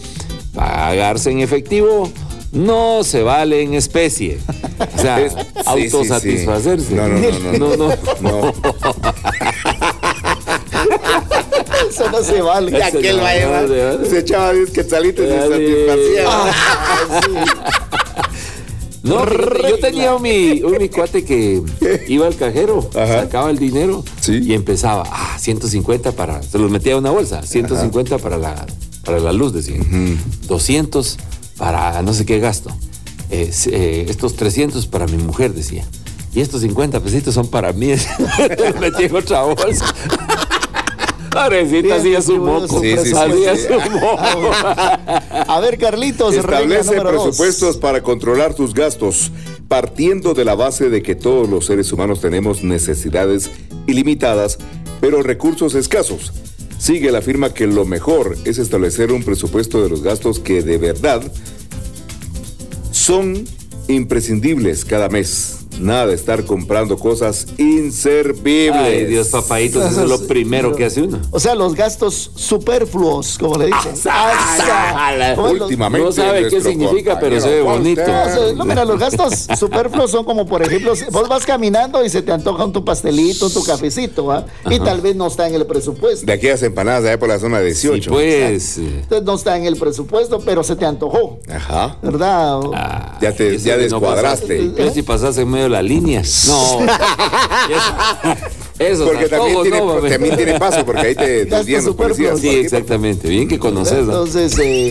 pagarse 0.54 1.32
en 1.32 1.40
efectivo 1.40 2.12
no 2.52 3.04
se 3.04 3.24
vale 3.24 3.64
en 3.64 3.74
especie. 3.74 4.38
O 4.96 5.00
sea, 5.02 5.20
Es- 5.20 5.34
sí, 5.36 5.40
sí, 5.40 5.52
sí. 5.54 5.62
autosatisfacerse. 5.66 6.94
No, 6.96 7.08
no, 7.08 7.18
no, 7.58 7.76
no, 7.76 7.76
no. 7.76 7.96
No. 8.22 8.54
Eso 11.90 12.10
no 12.12 12.24
se 12.24 12.42
vale. 12.42 12.72
Ese 12.78 12.84
Aquel 12.98 13.18
no, 13.18 13.24
va 13.24 13.30
a 13.30 13.36
llevar. 13.36 14.06
Se 14.08 14.20
echaba 14.20 14.54
10 14.54 14.70
quetzalitos 14.72 15.26
y 15.26 15.30
se 15.30 15.40
satisfacía. 15.50 16.30
No, 19.04 19.26
fíjate, 19.26 19.70
yo 19.70 19.80
tenía 19.80 20.14
un 20.16 20.22
mi, 20.22 20.62
un 20.62 20.78
mi 20.78 20.89
cuate 20.89 21.24
que 21.24 21.62
iba 22.08 22.28
al 22.28 22.36
cajero, 22.36 22.88
Ajá. 22.95 23.22
sacaba 23.24 23.49
el 23.49 23.58
dinero 23.58 24.04
Y 24.28 24.54
empezaba, 24.54 25.04
ah, 25.08 25.38
150 25.39 26.12
para, 26.12 26.43
se 26.43 26.60
los 26.60 26.70
metía 26.70 26.93
a 26.93 26.97
una 26.97 27.10
bolsa, 27.12 27.41
150 27.41 28.18
para 28.20 28.38
la, 28.38 28.66
para 29.04 29.20
la 29.20 29.34
luz, 29.34 29.54
decía. 29.54 29.80
200 30.47 31.18
para 31.58 32.02
no 32.02 32.14
sé 32.14 32.26
qué 32.26 32.39
gasto. 32.39 32.70
Eh, 33.30 33.52
eh, 33.68 34.06
estos 34.10 34.36
300 34.36 34.86
para 34.88 35.08
mi 35.08 35.18
mujer, 35.18 35.54
decía. 35.54 35.86
Y 36.34 36.41
estos 36.41 36.62
50 36.62 36.99
pesitos 37.02 37.34
son 37.34 37.47
para 37.47 37.74
mí. 37.74 37.88
los 38.60 38.80
metí 38.80 39.04
en 39.04 39.16
otra 39.16 39.43
bolsa. 39.43 39.86
Pobrecita, 41.32 41.96
hacía 41.96 42.22
su 42.22 42.38
moco. 42.38 42.82
Sí, 42.82 42.98
sí, 42.98 43.06
sí, 43.06 43.16
hacía 43.16 43.56
sí. 43.56 43.64
su 43.68 43.92
moco. 43.92 44.20
A 44.22 45.60
ver, 45.62 45.78
Carlitos, 45.78 46.36
regla 46.36 46.80
Establece 46.80 46.96
dos. 46.96 47.24
presupuestos 47.24 47.78
para 47.78 48.02
controlar 48.04 48.54
tus 48.54 48.74
gastos, 48.74 49.32
partiendo 49.68 50.34
de 50.34 50.46
la 50.46 50.56
base 50.56 50.90
de 50.90 51.02
que 51.02 51.16
todos 51.16 51.50
los 51.50 51.66
seres 51.66 51.92
humanos 51.92 52.22
tenemos 52.22 52.64
necesidades 52.64 53.50
ilimitadas, 53.88 54.58
pero 55.00 55.24
recursos 55.24 55.74
escasos. 55.76 56.34
Sigue 56.78 57.12
la 57.12 57.22
firma 57.22 57.54
que 57.54 57.68
lo 57.68 57.86
mejor 57.86 58.36
es 58.44 58.58
establecer 58.58 59.12
un 59.12 59.24
presupuesto 59.24 59.82
de 59.84 59.90
los 59.90 60.02
gastos 60.02 60.40
que 60.40 60.64
de 60.64 60.78
verdad 60.78 61.22
son 62.92 63.46
imprescindibles 63.88 64.84
cada 64.84 65.08
mes. 65.08 65.61
Nada 65.82 66.14
estar 66.14 66.44
comprando 66.46 66.98
cosas 66.98 67.48
inservibles. 67.58 68.76
Ay, 68.82 69.06
Dios, 69.06 69.28
papadito, 69.30 69.82
eso 69.86 70.04
es 70.04 70.10
lo 70.10 70.20
primero 70.28 70.76
que 70.76 70.86
hace 70.86 71.02
uno. 71.02 71.20
O 71.32 71.40
sea, 71.40 71.56
los 71.56 71.76
gastos 71.76 72.32
superfluos, 72.36 73.38
como 73.38 73.56
le 73.58 73.66
dicen. 73.68 73.94
Ala. 74.12 75.36
¿Cómo 75.36 75.48
es 75.48 75.54
los- 75.54 75.62
Últimamente. 75.64 76.06
No 76.06 76.12
sabe 76.12 76.48
qué 76.50 76.62
significa, 76.62 77.20
pero 77.20 77.40
se 77.42 77.50
ve 77.50 77.62
bonito. 77.62 78.02
No, 78.56 78.66
mira, 78.66 78.86
los 78.86 79.00
gastos 79.00 79.48
superfluos 79.58 80.12
son 80.12 80.24
como, 80.26 80.46
por 80.46 80.62
ejemplo, 80.62 80.94
vos 81.12 81.28
vas 81.28 81.46
caminando 81.46 82.04
y 82.04 82.10
se 82.10 82.22
te 82.22 82.32
antoja 82.32 82.66
un 82.66 82.74
tu 82.74 82.84
pastelito, 82.86 83.50
tu 83.50 83.64
cafecito, 83.64 84.26
¿va? 84.26 84.46
Y 84.70 84.80
tal 84.80 85.02
vez 85.02 85.16
no 85.16 85.28
está 85.28 85.48
en 85.48 85.56
el 85.56 85.66
presupuesto. 85.66 86.26
De 86.26 86.34
aquellas 86.34 86.62
empanadas 86.64 87.04
de 87.04 87.10
allá 87.10 87.20
por 87.20 87.30
la 87.30 87.40
zona 87.40 87.60
18. 87.60 88.04
Sí, 88.04 88.10
pues. 88.10 88.78
eh, 88.78 89.00
Entonces 89.02 89.24
no 89.26 89.36
está 89.36 89.58
en 89.58 89.66
el 89.66 89.76
presupuesto, 89.78 90.40
pero 90.40 90.64
se 90.64 90.76
te 90.76 90.86
antojó, 90.86 91.40
Ajá. 91.50 91.98
¿verdad? 92.02 92.60
ah, 92.74 93.18
Ya 93.22 93.34
te- 93.34 93.56
eso 93.56 93.66
ya 93.66 93.78
de 93.78 93.88
no 93.90 94.00
descuadraste. 94.00 94.58
pasar- 94.58 94.74
Pero 94.76 94.94
si 94.94 95.02
pasas 95.02 95.38
en 95.38 95.50
medio 95.50 95.64
de 95.66 95.70
la 95.72 95.82
línea. 95.82 96.22
No. 96.48 96.80
Eso, 98.80 99.06
Porque 99.06 99.28
también, 99.28 99.62
tiene, 99.62 99.80
no, 99.80 99.94
también 100.02 100.36
tiene 100.36 100.60
paso, 100.60 100.84
porque 100.84 101.02
ahí 101.08 101.16
te 101.16 101.46
desvían 101.46 101.86
los 101.86 101.96
policías. 101.96 102.40
Sí, 102.40 102.50
exactamente. 102.50 103.30
Bien 103.30 103.48
que 103.48 103.60
conoces. 103.60 103.94
¿no? 104.06 104.12
Entonces, 104.14 104.58
eh, 104.58 104.90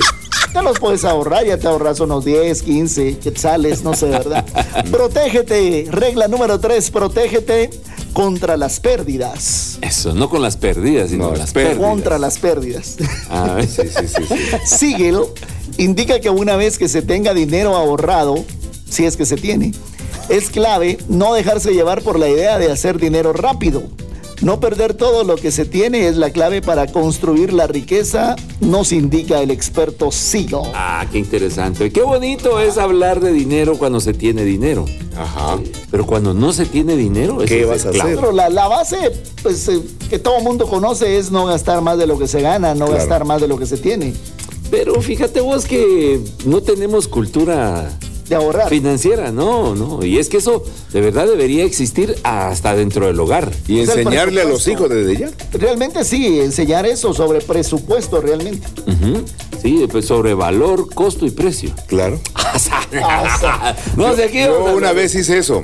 te 0.52 0.62
los 0.62 0.78
puedes 0.78 1.04
ahorrar, 1.04 1.44
ya 1.44 1.58
te 1.58 1.66
ahorras 1.66 1.98
unos 1.98 2.24
10, 2.24 2.62
15 2.62 3.18
quetzales, 3.18 3.82
no 3.82 3.94
sé, 3.94 4.06
¿verdad? 4.06 4.44
protégete, 4.92 5.86
regla 5.90 6.28
número 6.28 6.60
3, 6.60 6.88
protégete 6.92 7.70
contra 8.12 8.56
las 8.56 8.78
pérdidas. 8.78 9.78
Eso, 9.82 10.14
no 10.14 10.28
con 10.30 10.40
las 10.42 10.56
perdidas, 10.56 11.10
sino 11.10 11.24
No, 11.30 11.34
las 11.36 11.52
pérdidas. 11.52 11.72
pérdidas. 11.74 11.90
Contra 11.90 12.18
las 12.18 12.38
pérdidas. 12.38 12.96
Ah. 13.28 13.58
Sí, 13.60 13.82
sí, 13.88 14.06
sí, 14.06 14.22
sí. 14.28 14.76
Siegel 14.76 15.18
indica 15.78 16.20
que 16.20 16.30
una 16.30 16.54
vez 16.54 16.78
que 16.78 16.88
se 16.88 17.02
tenga 17.02 17.34
dinero 17.34 17.74
ahorrado, 17.74 18.44
si 18.88 19.04
es 19.04 19.16
que 19.16 19.26
se 19.26 19.36
tiene, 19.36 19.72
es 20.30 20.50
clave 20.50 20.98
no 21.08 21.34
dejarse 21.34 21.72
llevar 21.74 22.02
por 22.02 22.18
la 22.18 22.28
idea 22.28 22.58
de 22.58 22.70
hacer 22.70 22.98
dinero 22.98 23.32
rápido. 23.32 23.82
No 24.42 24.58
perder 24.58 24.94
todo 24.94 25.22
lo 25.22 25.36
que 25.36 25.50
se 25.50 25.66
tiene 25.66 26.08
es 26.08 26.16
la 26.16 26.30
clave 26.30 26.62
para 26.62 26.86
construir 26.86 27.52
la 27.52 27.66
riqueza, 27.66 28.36
nos 28.60 28.90
indica 28.90 29.42
el 29.42 29.50
experto 29.50 30.10
Siegel. 30.10 30.60
Ah, 30.72 31.04
qué 31.12 31.18
interesante. 31.18 31.92
Qué 31.92 32.00
bonito 32.00 32.58
es 32.58 32.78
hablar 32.78 33.20
de 33.20 33.34
dinero 33.34 33.76
cuando 33.76 34.00
se 34.00 34.14
tiene 34.14 34.44
dinero. 34.44 34.86
Ajá. 35.14 35.58
Pero 35.90 36.06
cuando 36.06 36.32
no 36.32 36.54
se 36.54 36.64
tiene 36.64 36.96
dinero, 36.96 37.36
¿Qué 37.44 37.60
eso 37.60 37.68
vas 37.68 37.80
es 37.80 37.86
a 37.86 37.88
hacer? 37.90 38.14
Pero 38.16 38.32
la, 38.32 38.48
la 38.48 38.66
base 38.66 38.96
pues, 39.42 39.68
eh, 39.68 39.82
que 40.08 40.18
todo 40.18 40.40
mundo 40.40 40.66
conoce 40.66 41.18
es 41.18 41.30
no 41.30 41.44
gastar 41.44 41.82
más 41.82 41.98
de 41.98 42.06
lo 42.06 42.18
que 42.18 42.26
se 42.26 42.40
gana, 42.40 42.70
no 42.74 42.86
Claro. 42.86 42.92
gastar 42.98 43.26
más 43.26 43.42
de 43.42 43.48
lo 43.48 43.58
que 43.58 43.66
se 43.66 43.76
tiene, 43.76 44.14
Pero 44.70 45.02
fíjate 45.02 45.42
vos 45.42 45.66
que 45.66 46.18
no 46.46 46.62
tenemos 46.62 47.08
cultura 47.08 47.90
de 48.30 48.36
ahorrar. 48.36 48.68
financiera, 48.68 49.30
no, 49.32 49.74
no. 49.74 50.04
Y 50.04 50.18
es 50.18 50.28
que 50.28 50.38
eso 50.38 50.64
de 50.92 51.00
verdad 51.00 51.26
debería 51.26 51.64
existir 51.64 52.16
hasta 52.22 52.74
dentro 52.74 53.06
del 53.06 53.18
hogar. 53.20 53.50
Y 53.68 53.80
enseñarle 53.80 54.40
a 54.40 54.44
los 54.44 54.66
hijos 54.68 54.88
desde 54.88 55.16
ya. 55.16 55.30
Realmente 55.52 56.04
sí, 56.04 56.40
enseñar 56.40 56.86
eso 56.86 57.12
sobre 57.12 57.40
presupuesto 57.40 58.20
realmente. 58.20 58.66
Sí, 59.60 59.86
pues 59.90 60.06
sobre 60.06 60.32
valor, 60.32 60.92
costo 60.94 61.26
y 61.26 61.30
precio. 61.30 61.70
Claro. 61.86 62.18
no 63.96 64.16
sé 64.16 64.30
qué. 64.30 64.44
Yo 64.44 64.74
una 64.74 64.92
vez 64.92 65.14
hice 65.14 65.38
eso. 65.38 65.62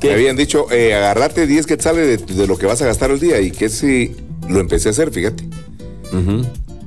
¿Qué? 0.00 0.08
Me 0.08 0.14
habían 0.14 0.36
dicho, 0.36 0.70
eh, 0.70 0.94
agárrate 0.94 1.46
10 1.46 1.66
quetzales 1.66 2.26
de, 2.26 2.34
de 2.34 2.46
lo 2.46 2.56
que 2.56 2.66
vas 2.66 2.80
a 2.82 2.86
gastar 2.86 3.10
el 3.10 3.20
día. 3.20 3.40
Y 3.40 3.50
que 3.50 3.68
si 3.68 4.14
lo 4.48 4.60
empecé 4.60 4.88
a 4.88 4.92
hacer, 4.92 5.10
fíjate. 5.10 5.44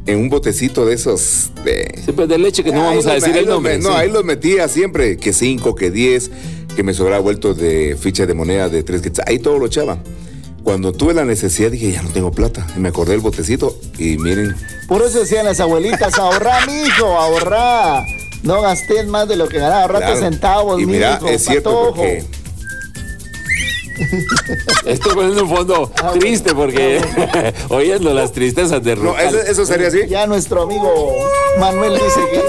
En 0.10 0.20
un 0.20 0.30
botecito 0.30 0.86
de 0.86 0.96
esos 0.96 1.52
de. 1.64 2.02
Sí, 2.06 2.12
pues 2.14 2.28
de 2.28 2.38
leche 2.38 2.64
que 2.64 2.72
no 2.72 2.82
vamos 2.84 3.06
a 3.06 3.14
decir 3.14 3.34
ahí 3.34 3.40
el 3.40 3.46
nombre. 3.48 3.78
me- 3.78 3.84
No, 3.84 3.90
sí. 3.92 3.96
ahí 3.98 4.10
los 4.12 4.24
metía 4.24 4.68
siempre, 4.68 5.18
que 5.18 5.34
5, 5.34 5.76
que 5.76 5.92
10, 5.92 6.32
que 6.76 6.84
me 6.84 6.94
sobraba 6.94 7.22
vuelto 7.22 7.54
de 7.54 7.96
ficha 8.00 8.26
de 8.26 8.34
moneda 8.34 8.70
de 8.70 8.82
3 8.84 9.02
quetzales. 9.02 9.30
Ahí 9.30 9.40
todo 9.40 9.60
lo 9.60 9.68
echaba. 9.68 10.00
Cuando 10.64 10.92
tuve 10.92 11.14
la 11.14 11.26
necesidad 11.26 11.72
dije, 11.72 11.92
ya 11.92 12.02
no 12.02 12.10
tengo 12.10 12.32
plata. 12.32 12.66
Y 12.76 12.80
me 12.80 12.90
acordé 12.90 13.12
del 13.12 13.22
botecito 13.22 13.78
y 13.98 14.18
miren, 14.18 14.56
Por 14.88 15.02
eso 15.04 15.20
decían 15.20 15.46
las 15.46 15.60
abuelitas, 15.60 16.18
ahorrá, 16.18 16.66
mijo, 16.66 17.06
ahorrá. 17.06 18.04
No 18.44 18.62
gastes 18.62 19.06
más 19.08 19.28
de 19.28 19.36
lo 19.36 19.48
que 19.48 19.58
ganaba, 19.60 19.82
ahorrate 19.84 20.06
Claro. 20.06 20.20
centavos, 20.22 20.82
Y 20.82 20.86
mira, 20.86 21.16
mijo, 21.22 21.28
es 21.28 21.44
cierto 21.46 21.70
patojo. 21.72 21.94
porque 21.96 22.24
Estoy 24.86 25.14
poniendo 25.14 25.44
un 25.44 25.50
fondo 25.50 25.92
Ah, 26.02 26.12
triste 26.18 26.54
porque 26.56 27.02
oyendo 27.70 28.14
las 28.14 28.32
tristezas 28.32 28.84
de 28.84 28.96
no, 28.96 29.12
Rucal. 29.12 29.26
eso, 29.28 29.38
eso 29.40 29.66
sería 29.66 29.88
así. 29.90 30.08
Ya 30.08 30.26
nuestro 30.28 30.62
amigo 30.64 31.14
Manuel 31.60 31.94
dice 31.94 32.22
que... 32.32 32.44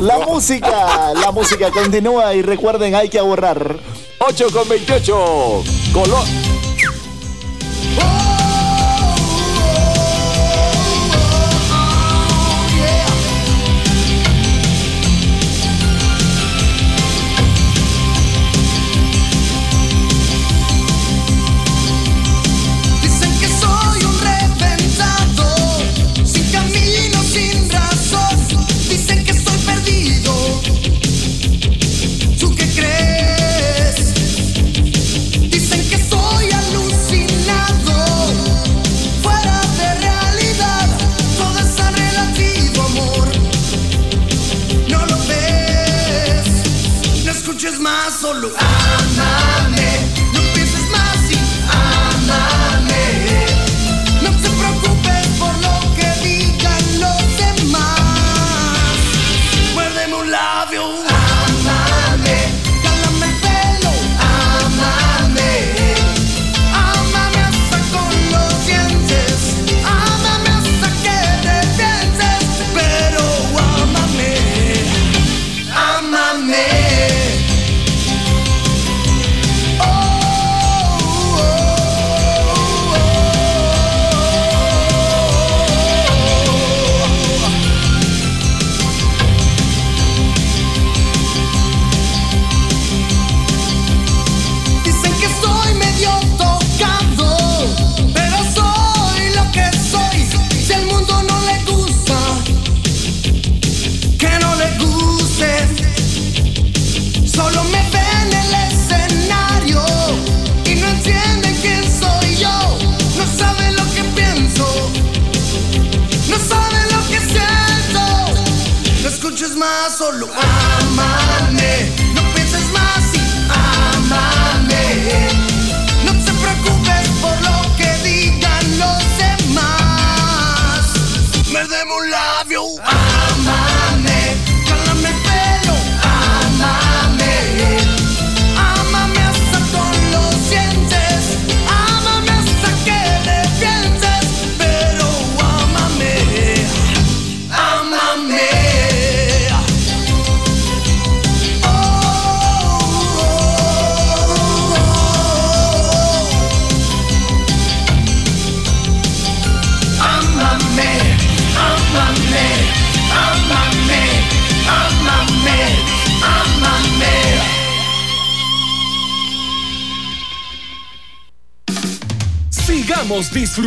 La 0.00 0.18
música, 0.18 1.12
la 1.14 1.30
música 1.30 1.70
continúa 1.70 2.34
y 2.34 2.40
recuerden, 2.40 2.94
hay 2.94 3.10
que 3.10 3.18
ahorrar. 3.18 3.76
8 4.20 4.46
con 4.50 4.66
28. 4.66 5.62
Color. 5.92 6.24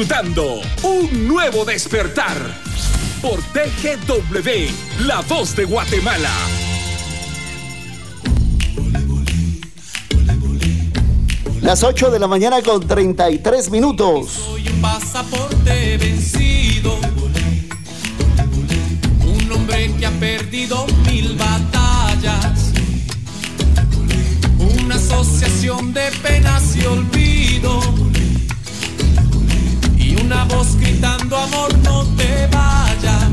Disfrutando 0.03 0.59
un 0.83 1.27
nuevo 1.27 1.63
despertar 1.63 2.35
por 3.21 3.39
TGW, 3.53 5.05
la 5.05 5.21
voz 5.21 5.55
de 5.55 5.63
Guatemala. 5.63 6.29
Las 11.61 11.83
8 11.83 12.11
de 12.11 12.19
la 12.19 12.27
mañana 12.27 12.61
con 12.61 12.85
33 12.85 13.69
minutos. 13.71 14.29
Soy 14.31 14.67
un 14.67 14.81
pasaporte 14.81 15.97
vencido. 15.97 16.97
Un 19.25 19.51
hombre 19.53 19.89
que 19.97 20.05
ha 20.05 20.11
perdido 20.11 20.85
mil 21.05 21.37
batallas. 21.37 22.73
Una 24.59 24.95
asociación 24.95 25.93
de 25.93 26.11
penas 26.21 26.75
y 26.75 26.85
olvido. 26.85 28.12
Una 30.33 30.45
voz 30.45 30.75
gritando 30.77 31.37
amor 31.37 31.77
no 31.83 32.03
te 32.17 32.47
vayas. 32.47 33.29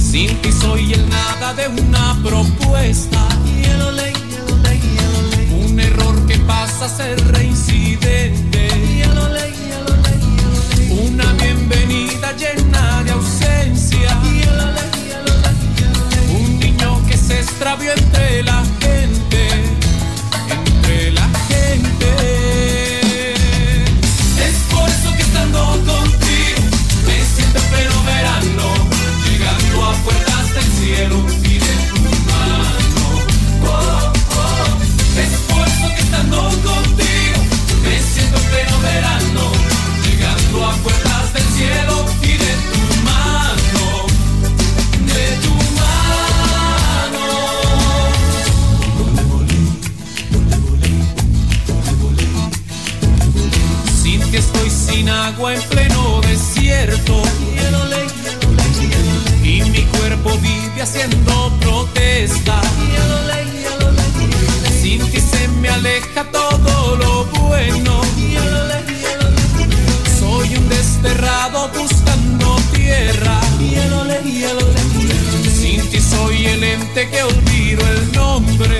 Sin 0.00 0.34
ti 0.40 0.50
soy 0.50 0.94
el 0.94 1.08
nada 1.10 1.52
de 1.52 1.68
una 1.68 2.18
propuesta. 2.22 3.28
Un 5.62 5.78
error 5.78 6.26
que 6.26 6.38
pasa 6.38 6.86
a 6.86 6.88
ser 6.88 7.22
reincidente. 7.32 8.68
Una 10.88 11.32
bienvenida 11.34 12.32
llena 12.38 13.02
de 13.02 13.10
ausencia. 13.10 14.18
Un 16.30 16.58
niño 16.58 17.04
que 17.06 17.18
se 17.18 17.40
extravió 17.40 17.92
entre 17.92 18.42
la 18.42 18.64
gente. 18.80 19.73
Haciendo 60.84 61.50
protesta. 61.60 62.60
Sin 64.82 65.00
ti 65.10 65.18
se 65.18 65.48
me 65.48 65.70
aleja 65.70 66.24
todo 66.30 66.96
lo 66.96 67.24
bueno. 67.40 68.02
Soy 70.20 70.56
un 70.56 70.68
desterrado 70.68 71.70
buscando 71.70 72.56
tierra. 72.74 73.40
Sin 75.58 75.80
ti 75.88 76.00
soy 76.00 76.46
el 76.48 76.62
ente 76.62 77.08
que 77.08 77.22
olvido 77.22 77.82
el 77.88 78.12
nombre. 78.12 78.78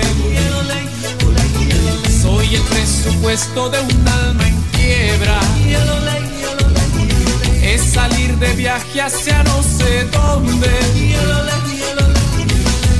Soy 2.21 2.55
el 2.55 2.61
presupuesto 2.61 3.69
de 3.69 3.79
un 3.79 4.07
alma 4.07 4.47
en 4.47 4.61
quiebra. 4.77 5.39
Es 7.63 7.81
salir 7.81 8.37
de 8.37 8.53
viaje 8.53 9.01
hacia 9.01 9.41
no 9.43 9.63
sé 9.63 10.03
dónde. 10.11 11.54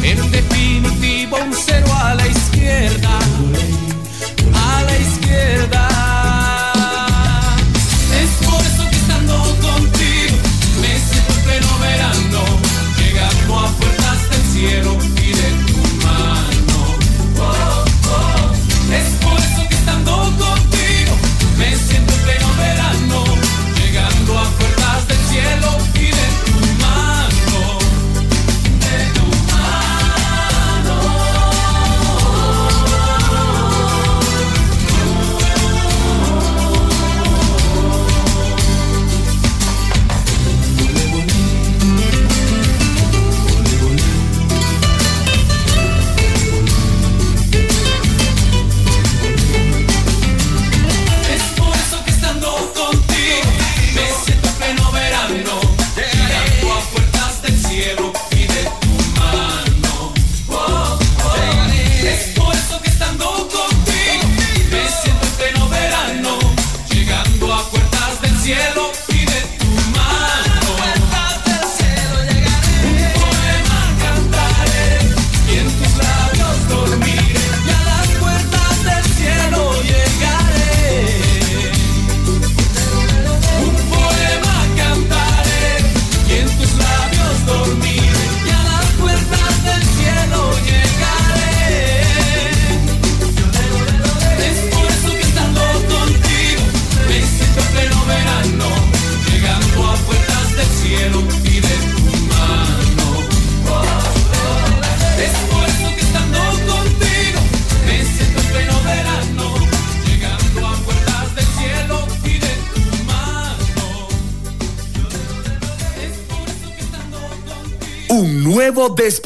En 0.07 0.31
definitivo, 0.31 1.35
un 1.37 1.51
cero 1.51 1.87
a 1.91 2.13
la 2.13 2.27
izquierda. 2.27 3.24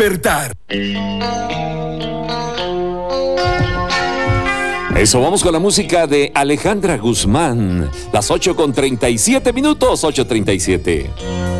Despertar. 0.09 0.53
Eso, 4.97 5.21
vamos 5.21 5.43
con 5.43 5.53
la 5.53 5.59
música 5.59 6.07
de 6.07 6.31
Alejandra 6.33 6.97
Guzmán. 6.97 7.89
Las 8.11 8.31
8 8.31 8.55
con 8.55 8.73
37 8.73 9.53
minutos, 9.53 10.03
8.37. 10.03 11.58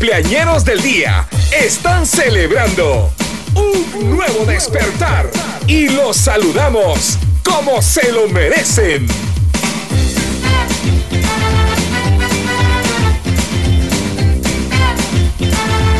cumpleañeros 0.00 0.64
del 0.64 0.80
día 0.80 1.28
están 1.52 2.06
celebrando 2.06 3.12
un 3.54 4.16
nuevo 4.16 4.46
despertar 4.46 5.30
y 5.66 5.90
los 5.90 6.16
saludamos 6.16 7.18
como 7.44 7.82
se 7.82 8.10
lo 8.10 8.26
merecen. 8.28 9.06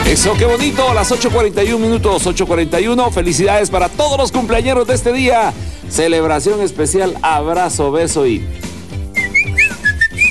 Eso, 0.06 0.32
qué 0.38 0.46
bonito. 0.46 0.94
Las 0.94 1.12
8.41 1.12 1.78
minutos, 1.78 2.26
8.41. 2.26 3.12
Felicidades 3.12 3.68
para 3.68 3.90
todos 3.90 4.16
los 4.16 4.32
cumpleañeros 4.32 4.86
de 4.86 4.94
este 4.94 5.12
día. 5.12 5.52
Celebración 5.90 6.62
especial, 6.62 7.18
abrazo, 7.20 7.92
beso 7.92 8.26
y. 8.26 8.42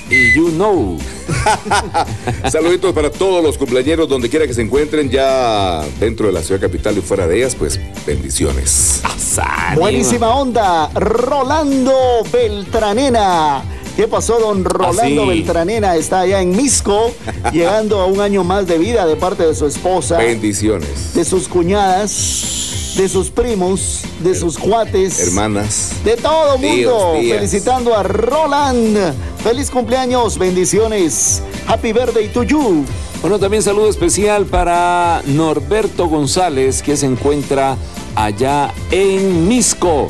Y 0.09 0.34
you 0.34 0.49
know. 0.53 0.97
Saluditos 2.51 2.93
para 2.93 3.09
todos 3.09 3.43
los 3.43 3.57
cumpleañeros, 3.57 4.07
donde 4.09 4.30
quiera 4.30 4.47
que 4.47 4.53
se 4.53 4.61
encuentren, 4.61 5.09
ya 5.09 5.84
dentro 5.99 6.27
de 6.27 6.34
la 6.34 6.41
ciudad 6.41 6.61
capital 6.61 6.97
y 6.97 7.01
fuera 7.01 7.27
de 7.27 7.38
ellas, 7.38 7.55
pues 7.55 7.80
bendiciones. 8.05 9.01
Buenísima 9.75 10.30
onda, 10.36 10.89
Rolando 10.93 12.23
Beltranena. 12.32 13.63
¿Qué 13.95 14.07
pasó, 14.07 14.39
don 14.39 14.63
Rolando 14.63 15.23
sí. 15.23 15.27
Beltranena? 15.27 15.95
Está 15.97 16.21
allá 16.21 16.41
en 16.41 16.55
Misco, 16.55 17.11
llegando 17.51 17.99
a 17.99 18.05
un 18.05 18.21
año 18.21 18.45
más 18.45 18.65
de 18.65 18.77
vida 18.77 19.05
de 19.05 19.17
parte 19.17 19.45
de 19.45 19.53
su 19.53 19.65
esposa, 19.65 20.17
Bendiciones. 20.17 21.13
de 21.13 21.25
sus 21.25 21.49
cuñadas, 21.49 22.09
de 22.95 23.07
sus 23.09 23.29
primos, 23.29 24.01
de 24.23 24.35
sus 24.35 24.57
cuates, 24.57 25.19
Hermanas. 25.19 25.93
de 26.03 26.15
todo 26.17 26.57
mundo. 26.57 26.67
Tíos, 26.75 27.19
tías. 27.19 27.37
Felicitando 27.37 27.95
a 27.95 28.03
Roland. 28.03 29.13
Feliz 29.43 29.69
cumpleaños, 29.69 30.37
bendiciones. 30.37 31.41
Happy 31.67 31.93
birthday 31.93 32.27
to 32.29 32.43
you. 32.43 32.85
Bueno, 33.21 33.37
también 33.39 33.61
saludo 33.63 33.89
especial 33.89 34.45
para 34.45 35.21
Norberto 35.25 36.07
González, 36.07 36.81
que 36.81 36.95
se 36.97 37.05
encuentra 37.05 37.77
allá 38.15 38.73
en 38.91 39.47
Misco. 39.47 40.07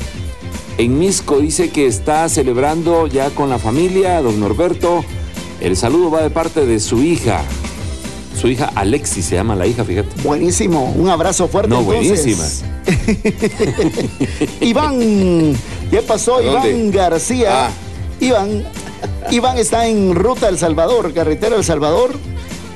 En 0.78 0.98
Misco 0.98 1.40
dice 1.40 1.70
que 1.70 1.88
está 1.88 2.30
celebrando 2.30 3.08
ya 3.08 3.30
con 3.32 3.50
la 3.50 3.60
familia, 3.60 4.22
don 4.22 4.40
Norberto. 4.40 5.04
El 5.60 5.76
saludo 5.76 6.10
va 6.12 6.22
de 6.22 6.30
parte 6.30 6.66
de 6.66 6.80
su 6.80 7.02
hija. 7.02 7.44
Su 8.40 8.48
hija 8.48 8.72
Alexis 8.74 9.26
se 9.26 9.36
llama 9.36 9.54
la 9.54 9.68
hija, 9.68 9.84
fíjate. 9.84 10.22
Buenísimo, 10.24 10.94
un 10.96 11.10
abrazo 11.10 11.50
fuerte. 11.50 11.70
No, 11.70 11.84
buenísima. 11.84 12.46
Iván, 14.62 15.58
¿qué 15.92 16.02
pasó? 16.02 16.42
Iván 16.42 16.90
García. 16.90 17.68
Ah. 17.68 17.70
Iván, 18.22 18.64
Iván 19.30 19.58
está 19.58 19.88
en 19.88 20.16
ruta 20.16 20.48
El 20.48 20.58
Salvador, 20.58 21.14
carretera 21.14 21.58
El 21.58 21.66
Salvador. 21.66 22.12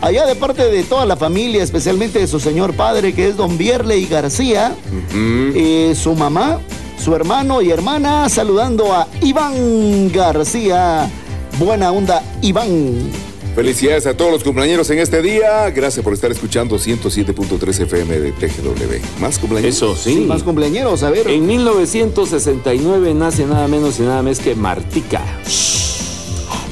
Allá 0.02 0.26
de 0.26 0.36
parte 0.36 0.66
de 0.66 0.84
toda 0.84 1.06
la 1.06 1.16
familia, 1.16 1.64
especialmente 1.64 2.20
de 2.20 2.28
su 2.28 2.42
señor 2.42 2.74
padre, 2.74 3.14
que 3.14 3.30
es 3.30 3.38
don 3.38 3.58
Bierley 3.58 4.06
García, 4.06 4.76
eh, 5.14 5.94
su 5.96 6.14
mamá, 6.14 6.60
su 7.02 7.16
hermano 7.16 7.62
y 7.62 7.72
hermana, 7.72 8.28
saludando 8.28 8.92
a 8.92 9.08
Iván 9.22 10.12
García. 10.12 11.10
Buena 11.58 11.94
onda, 11.94 12.22
Iván. 12.42 13.23
Felicidades 13.56 14.08
a 14.08 14.18
todos 14.18 14.32
los 14.32 14.44
cumpleaños 14.44 14.90
en 14.90 14.98
este 15.00 15.22
día. 15.22 15.70
Gracias 15.70 16.04
por 16.04 16.14
estar 16.14 16.32
escuchando 16.32 16.78
107.3 16.80 17.82
FM 17.84 18.20
de 18.20 18.32
TGW. 18.32 19.22
¿Más 19.22 19.38
cumpleaños? 19.38 19.76
Eso 19.76 19.96
sí. 19.96 20.16
Sí, 20.16 20.20
más 20.22 20.42
cumpleaños, 20.42 21.04
a 21.04 21.12
ver. 21.12 21.28
En 21.28 21.46
1969 21.46 23.14
nace 23.14 23.46
nada 23.46 23.68
menos 23.68 24.00
y 24.00 24.04
nada 24.04 24.24
más 24.24 24.40
que 24.40 24.56
Martica. 24.56 25.22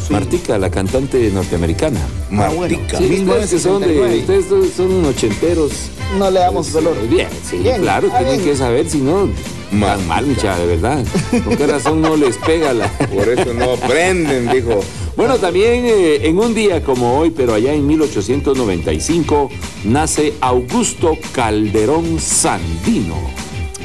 Martica, 0.10 0.58
la 0.58 0.70
cantante 0.72 1.30
norteamericana. 1.32 2.00
Ah, 2.32 2.50
bueno. 2.54 2.78
Martica. 2.80 2.98
Sí, 2.98 3.24
ustedes 3.28 3.62
son, 3.62 3.82
de, 3.82 3.88
1969. 3.88 4.20
ustedes 4.20 4.74
son- 4.76 5.06
ochenteros. 5.06 5.72
No 6.18 6.32
le 6.32 6.40
damos 6.40 6.74
valor. 6.74 6.98
Bien, 7.08 7.28
sí, 7.48 7.58
Bien, 7.60 7.80
claro, 7.82 8.10
tienen 8.10 8.38
bien. 8.40 8.44
que 8.44 8.56
saber, 8.58 8.90
si 8.90 8.98
no, 8.98 9.30
tan 9.80 10.06
mal, 10.08 10.26
mucha, 10.26 10.58
de 10.58 10.66
verdad. 10.66 11.06
¿Con 11.46 11.56
qué 11.56 11.68
razón 11.68 12.02
no 12.02 12.18
les 12.18 12.36
pega 12.38 12.74
la... 12.74 12.90
Por 13.08 13.30
eso 13.30 13.54
no 13.54 13.72
aprenden, 13.82 14.50
dijo. 14.52 14.82
Bueno, 15.16 15.38
también 15.38 15.86
eh, 15.86 16.28
en 16.28 16.40
un 16.40 16.54
día 16.54 16.84
como 16.84 17.20
hoy, 17.20 17.32
pero 17.32 17.54
allá 17.54 17.74
en 17.74 17.86
1895, 17.86 19.50
nace 19.84 20.34
Augusto 20.40 21.18
Calderón 21.34 22.20
Sandino. 22.20 23.16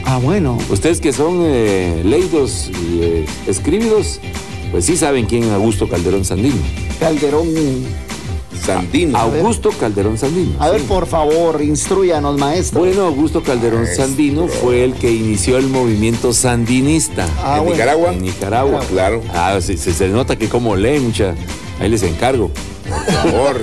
Ah, 0.05 0.19
bueno. 0.19 0.57
Ustedes 0.71 1.01
que 1.01 1.13
son 1.13 1.41
eh, 1.43 2.03
leídos 2.05 2.71
y 2.71 3.03
eh, 3.03 3.27
escribidos, 3.49 4.21
pues 4.71 4.85
sí 4.85 4.97
saben 4.97 5.27
quién 5.27 5.43
es 5.45 5.51
Augusto 5.51 5.89
Calderón 5.89 6.25
Sandino. 6.25 6.57
Calderón. 7.01 7.49
Sandino. 8.57 9.19
Augusto 9.19 9.71
Calderón 9.71 10.19
Sandino. 10.19 10.53
A 10.59 10.71
ver, 10.71 10.81
sí. 10.81 10.87
por 10.89 11.07
favor, 11.07 11.63
instruyanos, 11.63 12.39
maestro. 12.39 12.81
Bueno, 12.81 13.03
Augusto 13.07 13.43
Calderón 13.43 13.87
Sandino 13.87 14.49
fue 14.49 14.85
el 14.85 14.95
que 14.95 15.11
inició 15.13 15.57
el 15.59 15.67
movimiento 15.69 16.33
sandinista. 16.33 17.27
Ah, 17.39 17.57
¿En 17.59 17.65
bueno. 17.65 17.73
Nicaragua? 17.73 18.13
En 18.13 18.23
Nicaragua. 18.23 18.81
Claro. 18.91 19.23
Ah, 19.33 19.59
sí, 19.61 19.77
se, 19.77 19.93
se 19.93 20.09
nota 20.09 20.37
que 20.37 20.49
como 20.49 20.77
leen, 20.77 21.05
mucha. 21.07 21.35
Ahí 21.81 21.89
les 21.89 22.03
encargo. 22.03 22.51
Por 22.89 23.13
favor. 23.15 23.61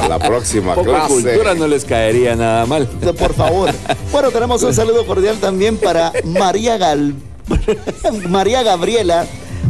A 0.00 0.08
la 0.08 0.18
próxima 0.18 0.74
Poco 0.74 0.90
clase. 0.90 1.12
cultura 1.12 1.54
no 1.54 1.66
les 1.66 1.84
caería 1.84 2.36
nada 2.36 2.66
mal. 2.66 2.86
Por 2.86 3.34
favor. 3.34 3.70
Bueno, 4.12 4.30
tenemos 4.30 4.62
un 4.62 4.72
saludo 4.72 5.04
cordial 5.06 5.38
también 5.38 5.76
para 5.76 6.12
María 6.24 6.76
Gal... 6.78 7.14
María 8.28 8.62
Gabriela. 8.62 9.26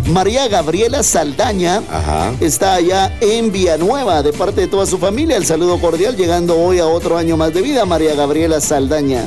María 0.09 0.49
Gabriela 0.49 1.03
Saldaña 1.03 1.83
Ajá. 1.91 2.33
está 2.41 2.75
allá 2.75 3.15
en 3.21 3.53
Villanueva 3.53 4.23
de 4.23 4.33
parte 4.33 4.63
de 4.63 4.67
toda 4.67 4.87
su 4.87 4.97
familia. 4.99 5.37
El 5.37 5.45
saludo 5.45 5.79
cordial 5.79 6.17
llegando 6.17 6.59
hoy 6.59 6.79
a 6.79 6.87
otro 6.87 7.19
año 7.19 7.37
más 7.37 7.53
de 7.53 7.61
vida, 7.61 7.85
María 7.85 8.15
Gabriela 8.15 8.61
Saldaña. 8.61 9.27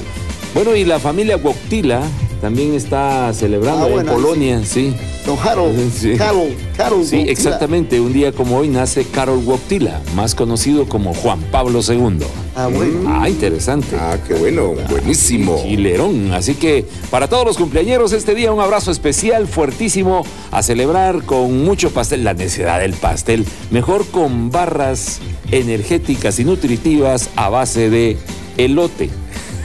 Bueno, 0.56 0.76
y 0.76 0.84
la 0.84 1.00
familia 1.00 1.38
Wojtyla 1.38 2.02
también 2.42 2.74
está 2.74 3.32
celebrando 3.34 3.84
Ah, 3.86 3.88
en 3.88 3.94
bueno, 3.94 4.14
Polonia, 4.14 4.62
sí. 4.66 4.94
Don 5.26 5.38
Harold, 5.38 5.92
Sí. 5.98 6.16
Carol, 6.18 6.50
Carol. 6.76 7.06
Sí, 7.06 7.24
exactamente. 7.28 8.00
Un 8.02 8.12
día 8.12 8.32
como 8.32 8.58
hoy 8.58 8.68
nace 8.68 9.06
Karol 9.06 9.38
Wojtyla, 9.46 10.02
más 10.16 10.34
conocido 10.36 10.88
como 10.90 11.14
Juan 11.14 11.40
Pablo 11.52 11.82
II. 11.88 12.18
Ah, 12.56 12.68
bueno. 12.68 13.08
Ah, 13.08 13.30
interesante. 13.30 13.96
Ah, 13.98 14.18
qué 14.28 14.34
bueno. 14.34 14.74
Buenísimo. 14.90 15.62
Chilerón. 15.62 16.34
Así 16.34 16.56
que 16.56 16.86
para 17.12 17.28
todos 17.30 17.46
los 17.46 17.58
cumpleañeros 17.58 18.12
este 18.14 18.34
día 18.36 18.52
un 18.52 18.60
abrazo 18.60 18.92
especial, 18.92 19.48
fuertísimo, 19.48 20.26
a 20.50 20.64
celebrar 20.64 21.24
con 21.24 21.64
mucho 21.64 21.92
pastel. 21.92 22.24
La 22.24 22.34
necesidad 22.34 22.80
del 22.80 22.94
pastel, 22.94 23.46
mejor 23.70 24.06
con 24.08 24.50
barras 24.52 25.20
energéticas 25.52 26.40
y 26.40 26.44
nutritivas 26.46 27.30
a 27.36 27.50
base 27.50 27.90
de 27.90 28.18
elote. 28.58 29.10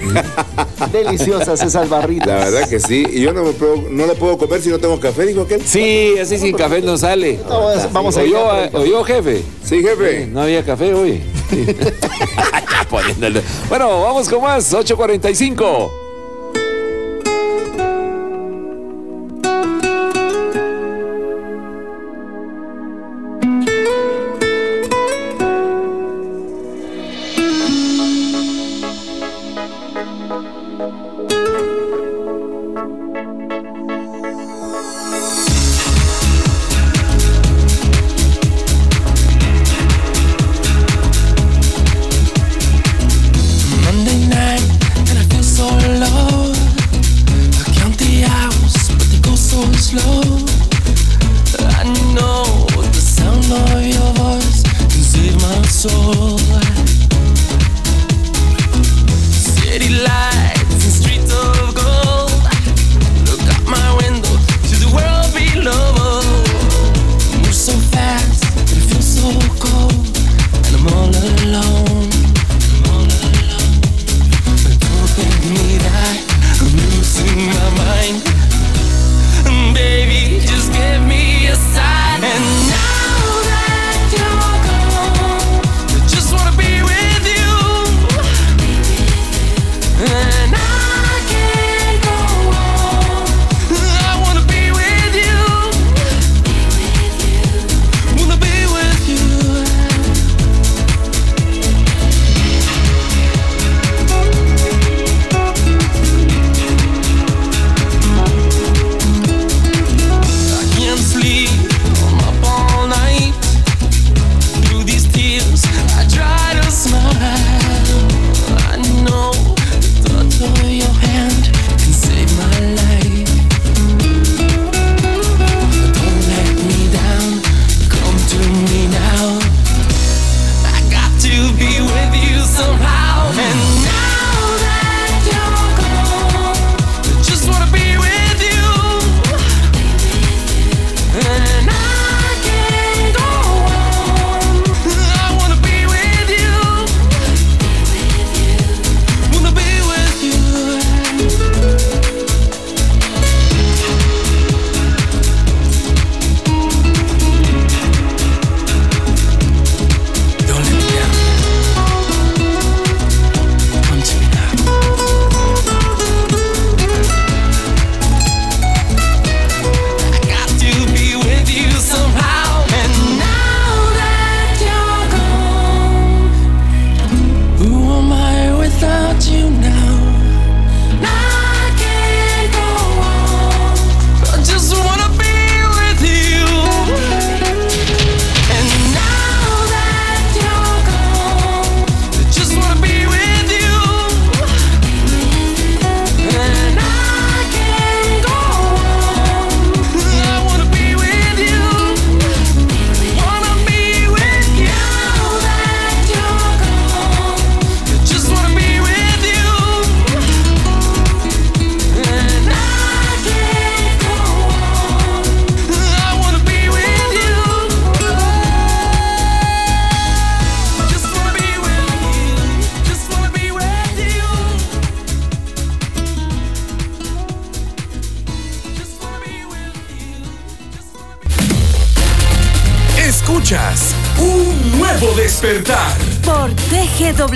Deliciosas 0.93 1.63
esas 1.63 1.89
barritas. 1.89 2.29
La 2.29 2.51
verdad 2.51 2.69
que 2.69 2.81
sí. 2.81 3.07
Y 3.11 3.21
yo 3.23 3.33
no, 3.33 3.45
me 3.45 3.53
puedo, 3.53 3.77
no 3.91 4.07
lo 4.07 4.15
puedo 4.15 4.39
comer 4.39 4.61
si 4.61 4.69
no 4.69 4.79
tengo 4.79 4.99
café, 5.01 5.27
dijo 5.27 5.43
aquel. 5.43 5.63
Sí, 5.63 6.15
así 6.21 6.39
sin 6.39 6.57
café 6.57 6.81
no 6.83 6.97
sale. 6.97 7.41
Vamos, 7.49 7.93
vamos 7.93 8.17
a 8.17 8.25
ir. 8.25 8.35
¿Oyó, 8.35 8.79
oyó, 8.79 9.05
jefe? 9.05 9.43
Sí, 9.65 9.83
jefe. 9.83 10.27
No 10.27 10.43
había 10.43 10.65
café 10.65 10.93
hoy. 10.95 11.23
Sí. 12.87 13.41
Bueno, 13.69 14.03
vamos 14.03 14.29
con 14.29 14.43
más. 14.43 14.73
8.45. 14.73 16.06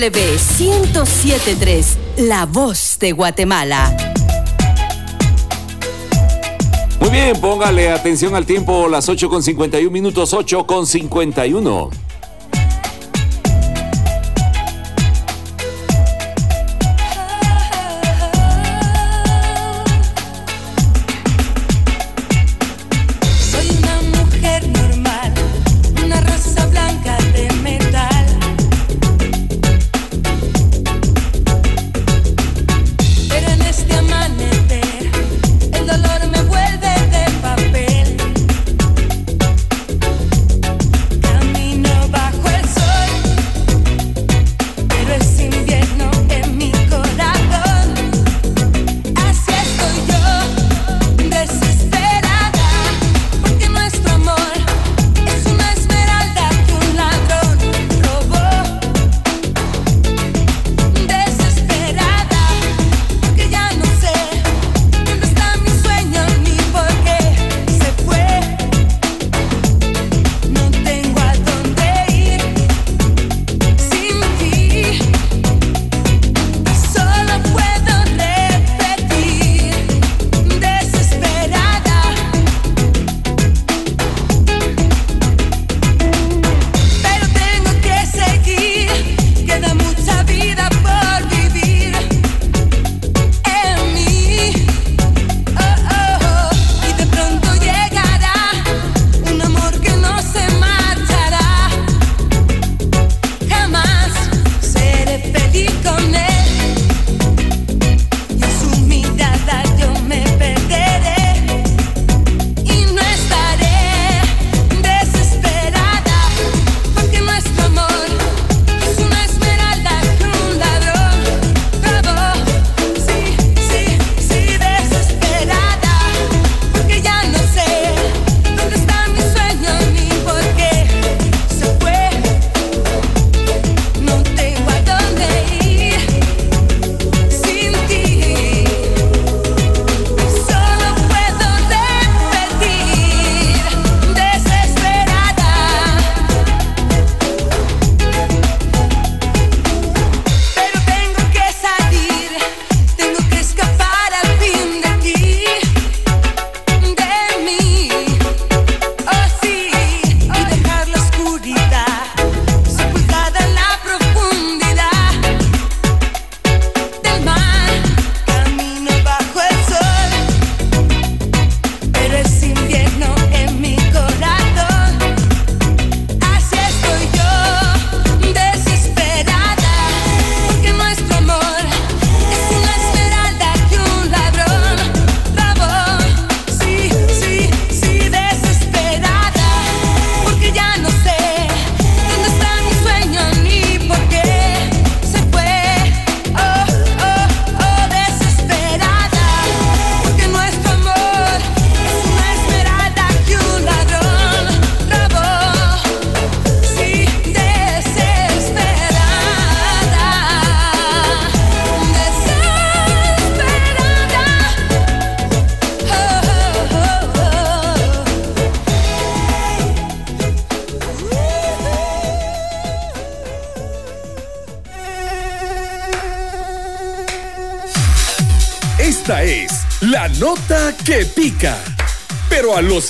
W1073, 0.01 1.85
La 2.17 2.47
Voz 2.47 2.97
de 2.99 3.13
Guatemala. 3.13 3.95
Muy 7.01 7.11
bien, 7.11 7.39
póngale 7.39 7.91
atención 7.91 8.35
al 8.35 8.47
tiempo, 8.47 8.89
las 8.89 9.11
8 9.11 9.29
con 9.29 9.43
51 9.43 9.91
minutos, 9.91 10.33
8 10.33 10.67
con 10.67 10.87
51. 10.87 12.00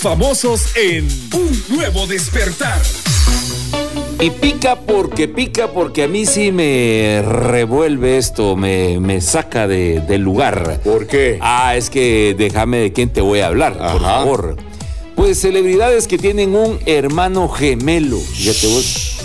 Famosos 0.01 0.77
en 0.77 1.07
un 1.35 1.65
nuevo 1.69 2.07
despertar. 2.07 2.81
Y 4.19 4.31
pica 4.31 4.77
porque 4.77 5.29
pica, 5.29 5.73
porque 5.73 6.05
a 6.05 6.09
mí 6.09 6.25
sí 6.25 6.53
me 6.53 7.23
revuelve 7.23 8.17
esto, 8.17 8.57
me, 8.57 8.99
me 8.99 9.21
saca 9.21 9.67
de, 9.69 10.01
del 10.01 10.23
lugar. 10.23 10.81
¿Por 10.83 11.07
qué? 11.07 11.39
Ah, 11.43 11.77
es 11.77 11.91
que 11.91 12.35
déjame 12.37 12.79
de 12.79 12.93
quién 12.93 13.11
te 13.11 13.21
voy 13.21 13.41
a 13.41 13.49
hablar, 13.49 13.77
por 13.77 14.01
favor. 14.01 14.57
Pues 15.17 15.41
celebridades 15.41 16.07
que 16.07 16.17
tienen 16.17 16.55
un 16.55 16.79
hermano 16.87 17.49
gemelo. 17.49 18.19
Fíjate 18.19 18.67
vos. 18.69 19.19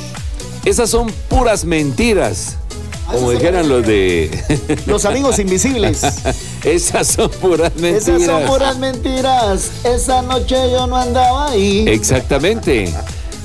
Esas 0.65 0.89
son 0.89 1.11
puras 1.29 1.63
mentiras. 1.63 2.57
Como 3.11 3.31
dijeran 3.31 3.69
los 3.69 3.85
de. 3.85 4.29
Los 4.87 5.05
amigos 5.05 5.39
invisibles. 5.39 6.01
Esas 6.65 7.07
son 7.07 7.29
puras 7.29 7.71
mentiras. 7.75 8.07
Esas 8.07 8.25
son 8.25 8.43
puras 8.45 8.77
mentiras. 8.79 9.71
Esa 9.83 10.21
noche 10.23 10.55
yo 10.71 10.87
no 10.87 10.97
andaba 10.97 11.51
ahí. 11.51 11.85
Exactamente. 11.87 12.91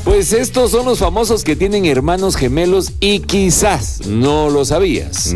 Pues 0.04 0.32
estos 0.32 0.70
son 0.70 0.86
los 0.86 0.98
famosos 0.98 1.44
que 1.44 1.54
tienen 1.54 1.84
hermanos 1.84 2.34
gemelos 2.34 2.92
y 3.00 3.20
quizás 3.20 4.06
no 4.06 4.48
lo 4.48 4.64
sabías. 4.64 5.34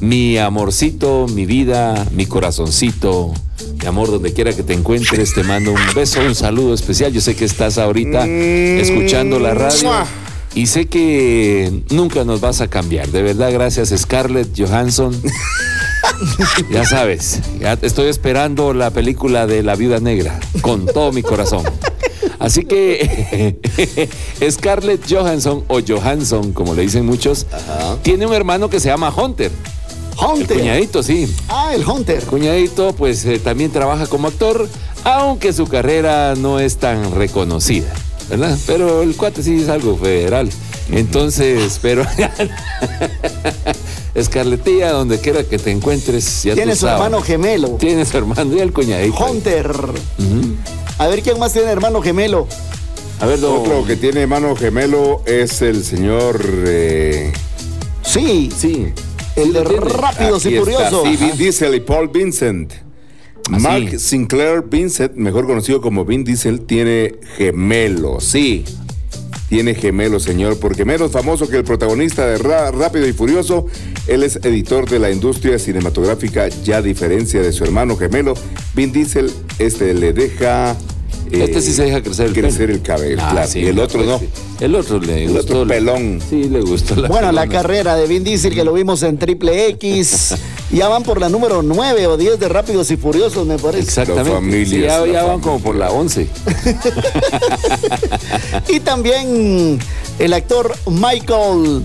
Mi 0.00 0.36
amorcito, 0.38 1.26
mi 1.28 1.46
vida, 1.46 2.06
mi 2.10 2.26
corazoncito, 2.26 3.32
mi 3.80 3.86
amor, 3.86 4.10
donde 4.10 4.32
quiera 4.32 4.52
que 4.52 4.64
te 4.64 4.72
encuentres, 4.72 5.32
te 5.34 5.44
mando 5.44 5.70
un 5.70 5.94
beso, 5.94 6.20
un 6.20 6.34
saludo 6.34 6.74
especial. 6.74 7.12
Yo 7.12 7.20
sé 7.20 7.36
que 7.36 7.44
estás 7.44 7.78
ahorita 7.78 8.26
escuchando 8.26 9.38
la 9.38 9.54
radio. 9.54 9.90
Y 10.54 10.66
sé 10.66 10.86
que 10.86 11.82
nunca 11.90 12.24
nos 12.24 12.40
vas 12.40 12.60
a 12.60 12.68
cambiar. 12.68 13.08
De 13.08 13.22
verdad, 13.22 13.52
gracias 13.52 13.94
Scarlett 13.96 14.48
Johansson. 14.58 15.14
ya 16.70 16.84
sabes, 16.84 17.40
ya 17.58 17.78
estoy 17.82 18.08
esperando 18.08 18.74
la 18.74 18.90
película 18.90 19.46
de 19.46 19.62
La 19.62 19.74
Viuda 19.76 20.00
Negra 20.00 20.38
con 20.60 20.86
todo 20.86 21.12
mi 21.12 21.22
corazón. 21.22 21.64
Así 22.38 22.64
que 22.64 23.56
Scarlett 24.50 25.02
Johansson 25.08 25.64
o 25.68 25.80
Johansson, 25.86 26.52
como 26.52 26.74
le 26.74 26.82
dicen 26.82 27.06
muchos, 27.06 27.46
tiene 28.02 28.26
un 28.26 28.34
hermano 28.34 28.68
que 28.68 28.80
se 28.80 28.88
llama 28.88 29.14
Hunter. 29.14 29.52
Hunter. 30.20 30.56
El 30.56 30.62
cuñadito, 30.62 31.02
sí. 31.02 31.32
Ah, 31.48 31.72
el 31.74 31.86
Hunter. 31.88 32.22
Cuñadito, 32.24 32.94
pues 32.94 33.24
eh, 33.24 33.38
también 33.38 33.70
trabaja 33.70 34.06
como 34.06 34.28
actor, 34.28 34.68
aunque 35.04 35.52
su 35.52 35.66
carrera 35.66 36.34
no 36.36 36.60
es 36.60 36.76
tan 36.76 37.14
reconocida, 37.14 37.92
¿verdad? 38.28 38.58
Pero 38.66 39.02
el 39.02 39.16
cuate 39.16 39.42
sí 39.42 39.62
es 39.62 39.68
algo 39.68 39.96
federal. 39.96 40.50
Entonces, 40.90 41.78
pero. 41.80 42.04
Escarletilla, 44.14 44.90
donde 44.92 45.18
quiera 45.18 45.42
que 45.44 45.58
te 45.58 45.70
encuentres, 45.70 46.42
ya 46.42 46.54
Tiene 46.54 46.72
tú 46.72 46.80
su 46.80 46.86
sabes. 46.86 47.02
hermano 47.04 47.22
gemelo. 47.22 47.68
Tiene 47.80 48.04
su 48.04 48.16
hermano 48.18 48.54
y 48.56 48.60
el 48.60 48.72
cuñadito. 48.72 49.16
Hunter. 49.24 49.72
A 50.98 51.06
ver 51.08 51.22
quién 51.22 51.38
más 51.38 51.52
tiene 51.52 51.70
hermano 51.70 52.02
gemelo. 52.02 52.46
A 53.20 53.26
ver, 53.26 53.40
don- 53.40 53.60
Otro 53.60 53.84
que 53.86 53.96
tiene 53.96 54.26
mano 54.26 54.54
gemelo 54.56 55.22
es 55.26 55.62
el 55.62 55.84
señor. 55.84 56.40
eh, 56.66 57.32
Sí. 58.04 58.50
Sí. 58.56 58.88
El 59.36 59.52
de. 59.54 59.62
Rápidos 59.64 60.44
y 60.44 60.48
aquí 60.48 60.58
Furiosos. 60.58 61.08
sí, 61.08 61.16
Vin 61.16 61.36
Diesel 61.38 61.74
y 61.74 61.80
Paul 61.80 62.08
Vincent. 62.08 62.72
Ah, 63.50 63.58
Mark. 63.58 63.98
Sinclair 63.98 64.62
Vincent, 64.68 65.14
mejor 65.14 65.46
conocido 65.46 65.80
como 65.80 66.04
Vin 66.04 66.22
Diesel, 66.22 66.60
tiene 66.66 67.14
gemelos. 67.38 68.24
Sí, 68.24 68.64
tiene 69.52 69.74
gemelos, 69.74 70.22
señor, 70.22 70.58
porque 70.58 70.86
menos 70.86 71.12
famoso 71.12 71.46
que 71.46 71.58
el 71.58 71.64
protagonista 71.64 72.26
de 72.26 72.38
Ra- 72.38 72.70
Rápido 72.70 73.06
y 73.06 73.12
Furioso, 73.12 73.66
él 74.06 74.22
es 74.22 74.36
editor 74.36 74.88
de 74.88 74.98
la 74.98 75.10
industria 75.10 75.58
cinematográfica, 75.58 76.48
ya 76.48 76.78
a 76.78 76.82
diferencia 76.82 77.42
de 77.42 77.52
su 77.52 77.62
hermano 77.62 77.98
gemelo, 77.98 78.32
Vin 78.74 78.92
Diesel, 78.92 79.30
este 79.58 79.92
le 79.92 80.14
deja... 80.14 80.74
eh, 81.30 81.44
Este 81.44 81.60
sí 81.62 81.72
se 81.72 81.84
deja 81.84 82.02
crecer 82.02 82.26
el 82.26 82.32
crecer 82.32 82.66
pelo. 82.66 82.72
el 82.74 82.82
cabello, 82.82 83.16
Ah, 83.20 83.28
claro, 83.32 83.48
sí, 83.48 83.60
y 83.60 83.66
el 83.66 83.78
otro 83.78 83.98
pues 83.98 84.08
no. 84.10 84.18
sí. 84.18 84.28
El 84.60 84.74
otro 84.74 85.00
le 85.00 85.24
El 85.24 85.32
gustó. 85.32 85.54
otro 85.54 85.66
pelón. 85.66 86.20
Sí, 86.28 86.44
le 86.44 86.60
gustó 86.60 86.94
la 86.96 87.08
Bueno, 87.08 87.32
la 87.32 87.46
carrera 87.48 87.96
de 87.96 88.06
Vin 88.06 88.22
Diesel 88.24 88.54
que 88.54 88.64
lo 88.64 88.72
vimos 88.72 89.02
en 89.02 89.18
Triple 89.18 89.68
X. 89.70 90.34
ya 90.72 90.88
van 90.88 91.02
por 91.02 91.20
la 91.20 91.28
número 91.28 91.62
9 91.62 92.06
o 92.06 92.16
10 92.16 92.38
de 92.38 92.48
Rápidos 92.48 92.90
y 92.90 92.96
Furiosos, 92.96 93.46
me 93.46 93.58
parece. 93.58 93.84
Exactamente. 93.84 94.30
La 94.30 94.36
familia 94.36 94.66
Sí, 94.66 94.80
ya, 94.82 95.02
es 95.02 95.06
la 95.08 95.12
ya 95.12 95.22
van 95.24 95.40
familia. 95.40 95.42
como 95.42 95.60
por 95.60 95.74
la 95.76 95.90
11. 95.90 96.28
Y 98.68 98.80
también 98.80 99.78
el 100.18 100.32
actor 100.32 100.74
Michael 100.86 101.82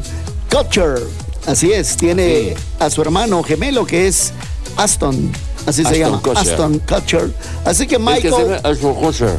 Kutcher. 0.52 1.00
Así 1.46 1.72
es, 1.72 1.96
tiene 1.98 2.50
Sí. 2.50 2.54
a 2.80 2.90
su 2.90 3.02
hermano 3.02 3.42
gemelo 3.44 3.86
que 3.86 4.08
es 4.08 4.34
Aston. 4.76 5.32
Así 5.68 5.84
se 5.84 5.90
Aston 5.90 6.00
llama. 6.00 6.22
Kutcher. 6.22 6.38
Aston 6.38 6.80
Kutcher. 6.80 7.34
Así 7.66 7.86
que 7.88 7.96
Es 7.96 8.02
que 8.02 8.08
se 8.08 8.28
Michael, 8.30 8.48
llama 8.48 8.56
Ashton 8.64 8.96
Kutcher. 8.96 9.38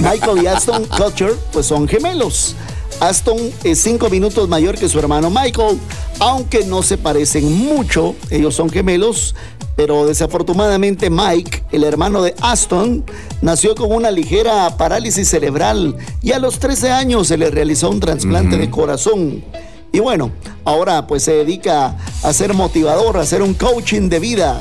Michael 0.00 0.42
y 0.42 0.46
Aston 0.46 0.84
Kutcher 0.96 1.34
pues 1.52 1.66
son 1.66 1.88
gemelos. 1.88 2.54
Aston 3.00 3.36
es 3.64 3.80
cinco 3.80 4.08
minutos 4.08 4.48
mayor 4.48 4.76
que 4.76 4.88
su 4.88 4.98
hermano 4.98 5.28
Michael, 5.30 5.78
aunque 6.18 6.64
no 6.64 6.82
se 6.82 6.96
parecen 6.96 7.52
mucho, 7.52 8.14
ellos 8.30 8.54
son 8.54 8.70
gemelos, 8.70 9.34
pero 9.76 10.06
desafortunadamente 10.06 11.10
Mike, 11.10 11.64
el 11.72 11.84
hermano 11.84 12.22
de 12.22 12.34
Aston, 12.40 13.04
nació 13.42 13.74
con 13.74 13.92
una 13.92 14.10
ligera 14.10 14.78
parálisis 14.78 15.28
cerebral 15.28 15.94
y 16.22 16.32
a 16.32 16.38
los 16.38 16.58
13 16.58 16.90
años 16.90 17.28
se 17.28 17.36
le 17.36 17.50
realizó 17.50 17.90
un 17.90 18.00
trasplante 18.00 18.56
de 18.56 18.70
corazón. 18.70 19.44
Y 19.92 20.00
bueno, 20.00 20.30
ahora 20.64 21.06
pues 21.06 21.22
se 21.22 21.32
dedica 21.32 21.96
a 22.22 22.32
ser 22.32 22.54
motivador, 22.54 23.18
a 23.18 23.22
hacer 23.22 23.42
un 23.42 23.52
coaching 23.52 24.08
de 24.08 24.18
vida. 24.20 24.60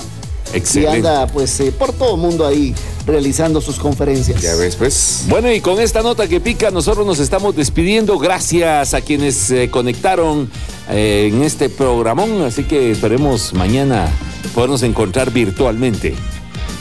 Excelente. 0.53 0.93
Y 0.93 0.97
anda 0.97 1.27
pues 1.27 1.59
eh, 1.59 1.71
por 1.71 1.91
todo 1.93 2.15
el 2.15 2.21
mundo 2.21 2.45
ahí 2.45 2.73
realizando 3.05 3.61
sus 3.61 3.77
conferencias. 3.77 4.41
Ya 4.41 4.55
ves, 4.55 4.75
pues. 4.75 5.23
Bueno, 5.27 5.51
y 5.51 5.61
con 5.61 5.79
esta 5.79 6.01
nota 6.01 6.27
que 6.27 6.39
pica, 6.39 6.71
nosotros 6.71 7.05
nos 7.05 7.19
estamos 7.19 7.55
despidiendo. 7.55 8.17
Gracias 8.17 8.93
a 8.93 9.01
quienes 9.01 9.35
se 9.35 9.69
conectaron 9.69 10.49
eh, 10.89 11.29
en 11.31 11.43
este 11.43 11.69
programón. 11.69 12.43
Así 12.43 12.63
que 12.63 12.91
esperemos 12.91 13.53
mañana 13.53 14.09
podernos 14.53 14.83
encontrar 14.83 15.31
virtualmente. 15.31 16.15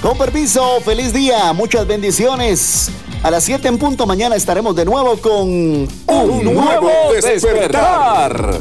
Con 0.02 0.18
permiso, 0.18 0.80
feliz 0.84 1.12
día, 1.12 1.52
muchas 1.54 1.86
bendiciones. 1.86 2.90
A 3.22 3.30
las 3.30 3.44
7 3.44 3.66
en 3.68 3.78
punto 3.78 4.06
mañana 4.06 4.36
estaremos 4.36 4.76
de 4.76 4.84
nuevo 4.84 5.16
con 5.16 5.48
un, 5.48 5.88
Un 6.06 6.44
nuevo 6.44 6.90
despertar. 7.14 8.60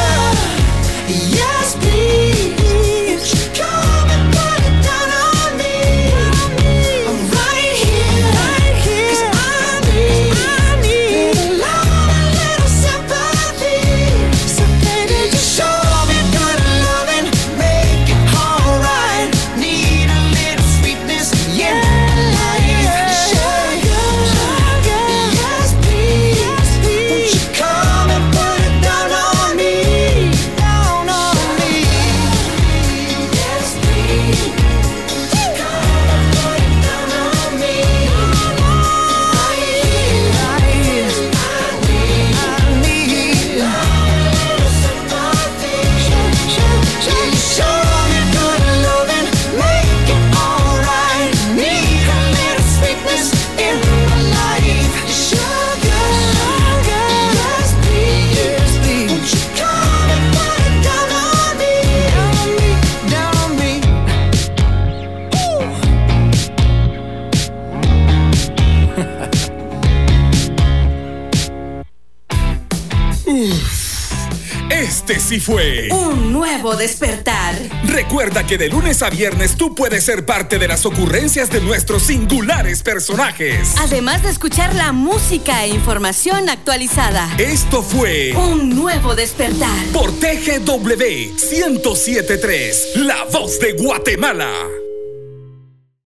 Fue 75.39 75.87
Un 75.91 76.31
nuevo 76.33 76.75
despertar. 76.75 77.55
Recuerda 77.85 78.45
que 78.45 78.57
de 78.57 78.69
lunes 78.69 79.01
a 79.01 79.09
viernes 79.09 79.55
tú 79.55 79.73
puedes 79.75 80.03
ser 80.03 80.25
parte 80.25 80.59
de 80.59 80.67
las 80.67 80.85
ocurrencias 80.85 81.49
de 81.49 81.61
nuestros 81.61 82.03
singulares 82.03 82.83
personajes. 82.83 83.75
Además 83.79 84.23
de 84.23 84.29
escuchar 84.29 84.73
la 84.75 84.91
música 84.91 85.63
e 85.65 85.69
información 85.69 86.49
actualizada. 86.49 87.29
Esto 87.37 87.81
fue 87.83 88.33
Un 88.35 88.69
nuevo 88.75 89.15
despertar. 89.15 89.85
por 89.93 90.11
TGW 90.11 91.33
1073, 91.51 92.89
La 92.95 93.25
Voz 93.31 93.59
de 93.59 93.73
Guatemala. 93.73 94.51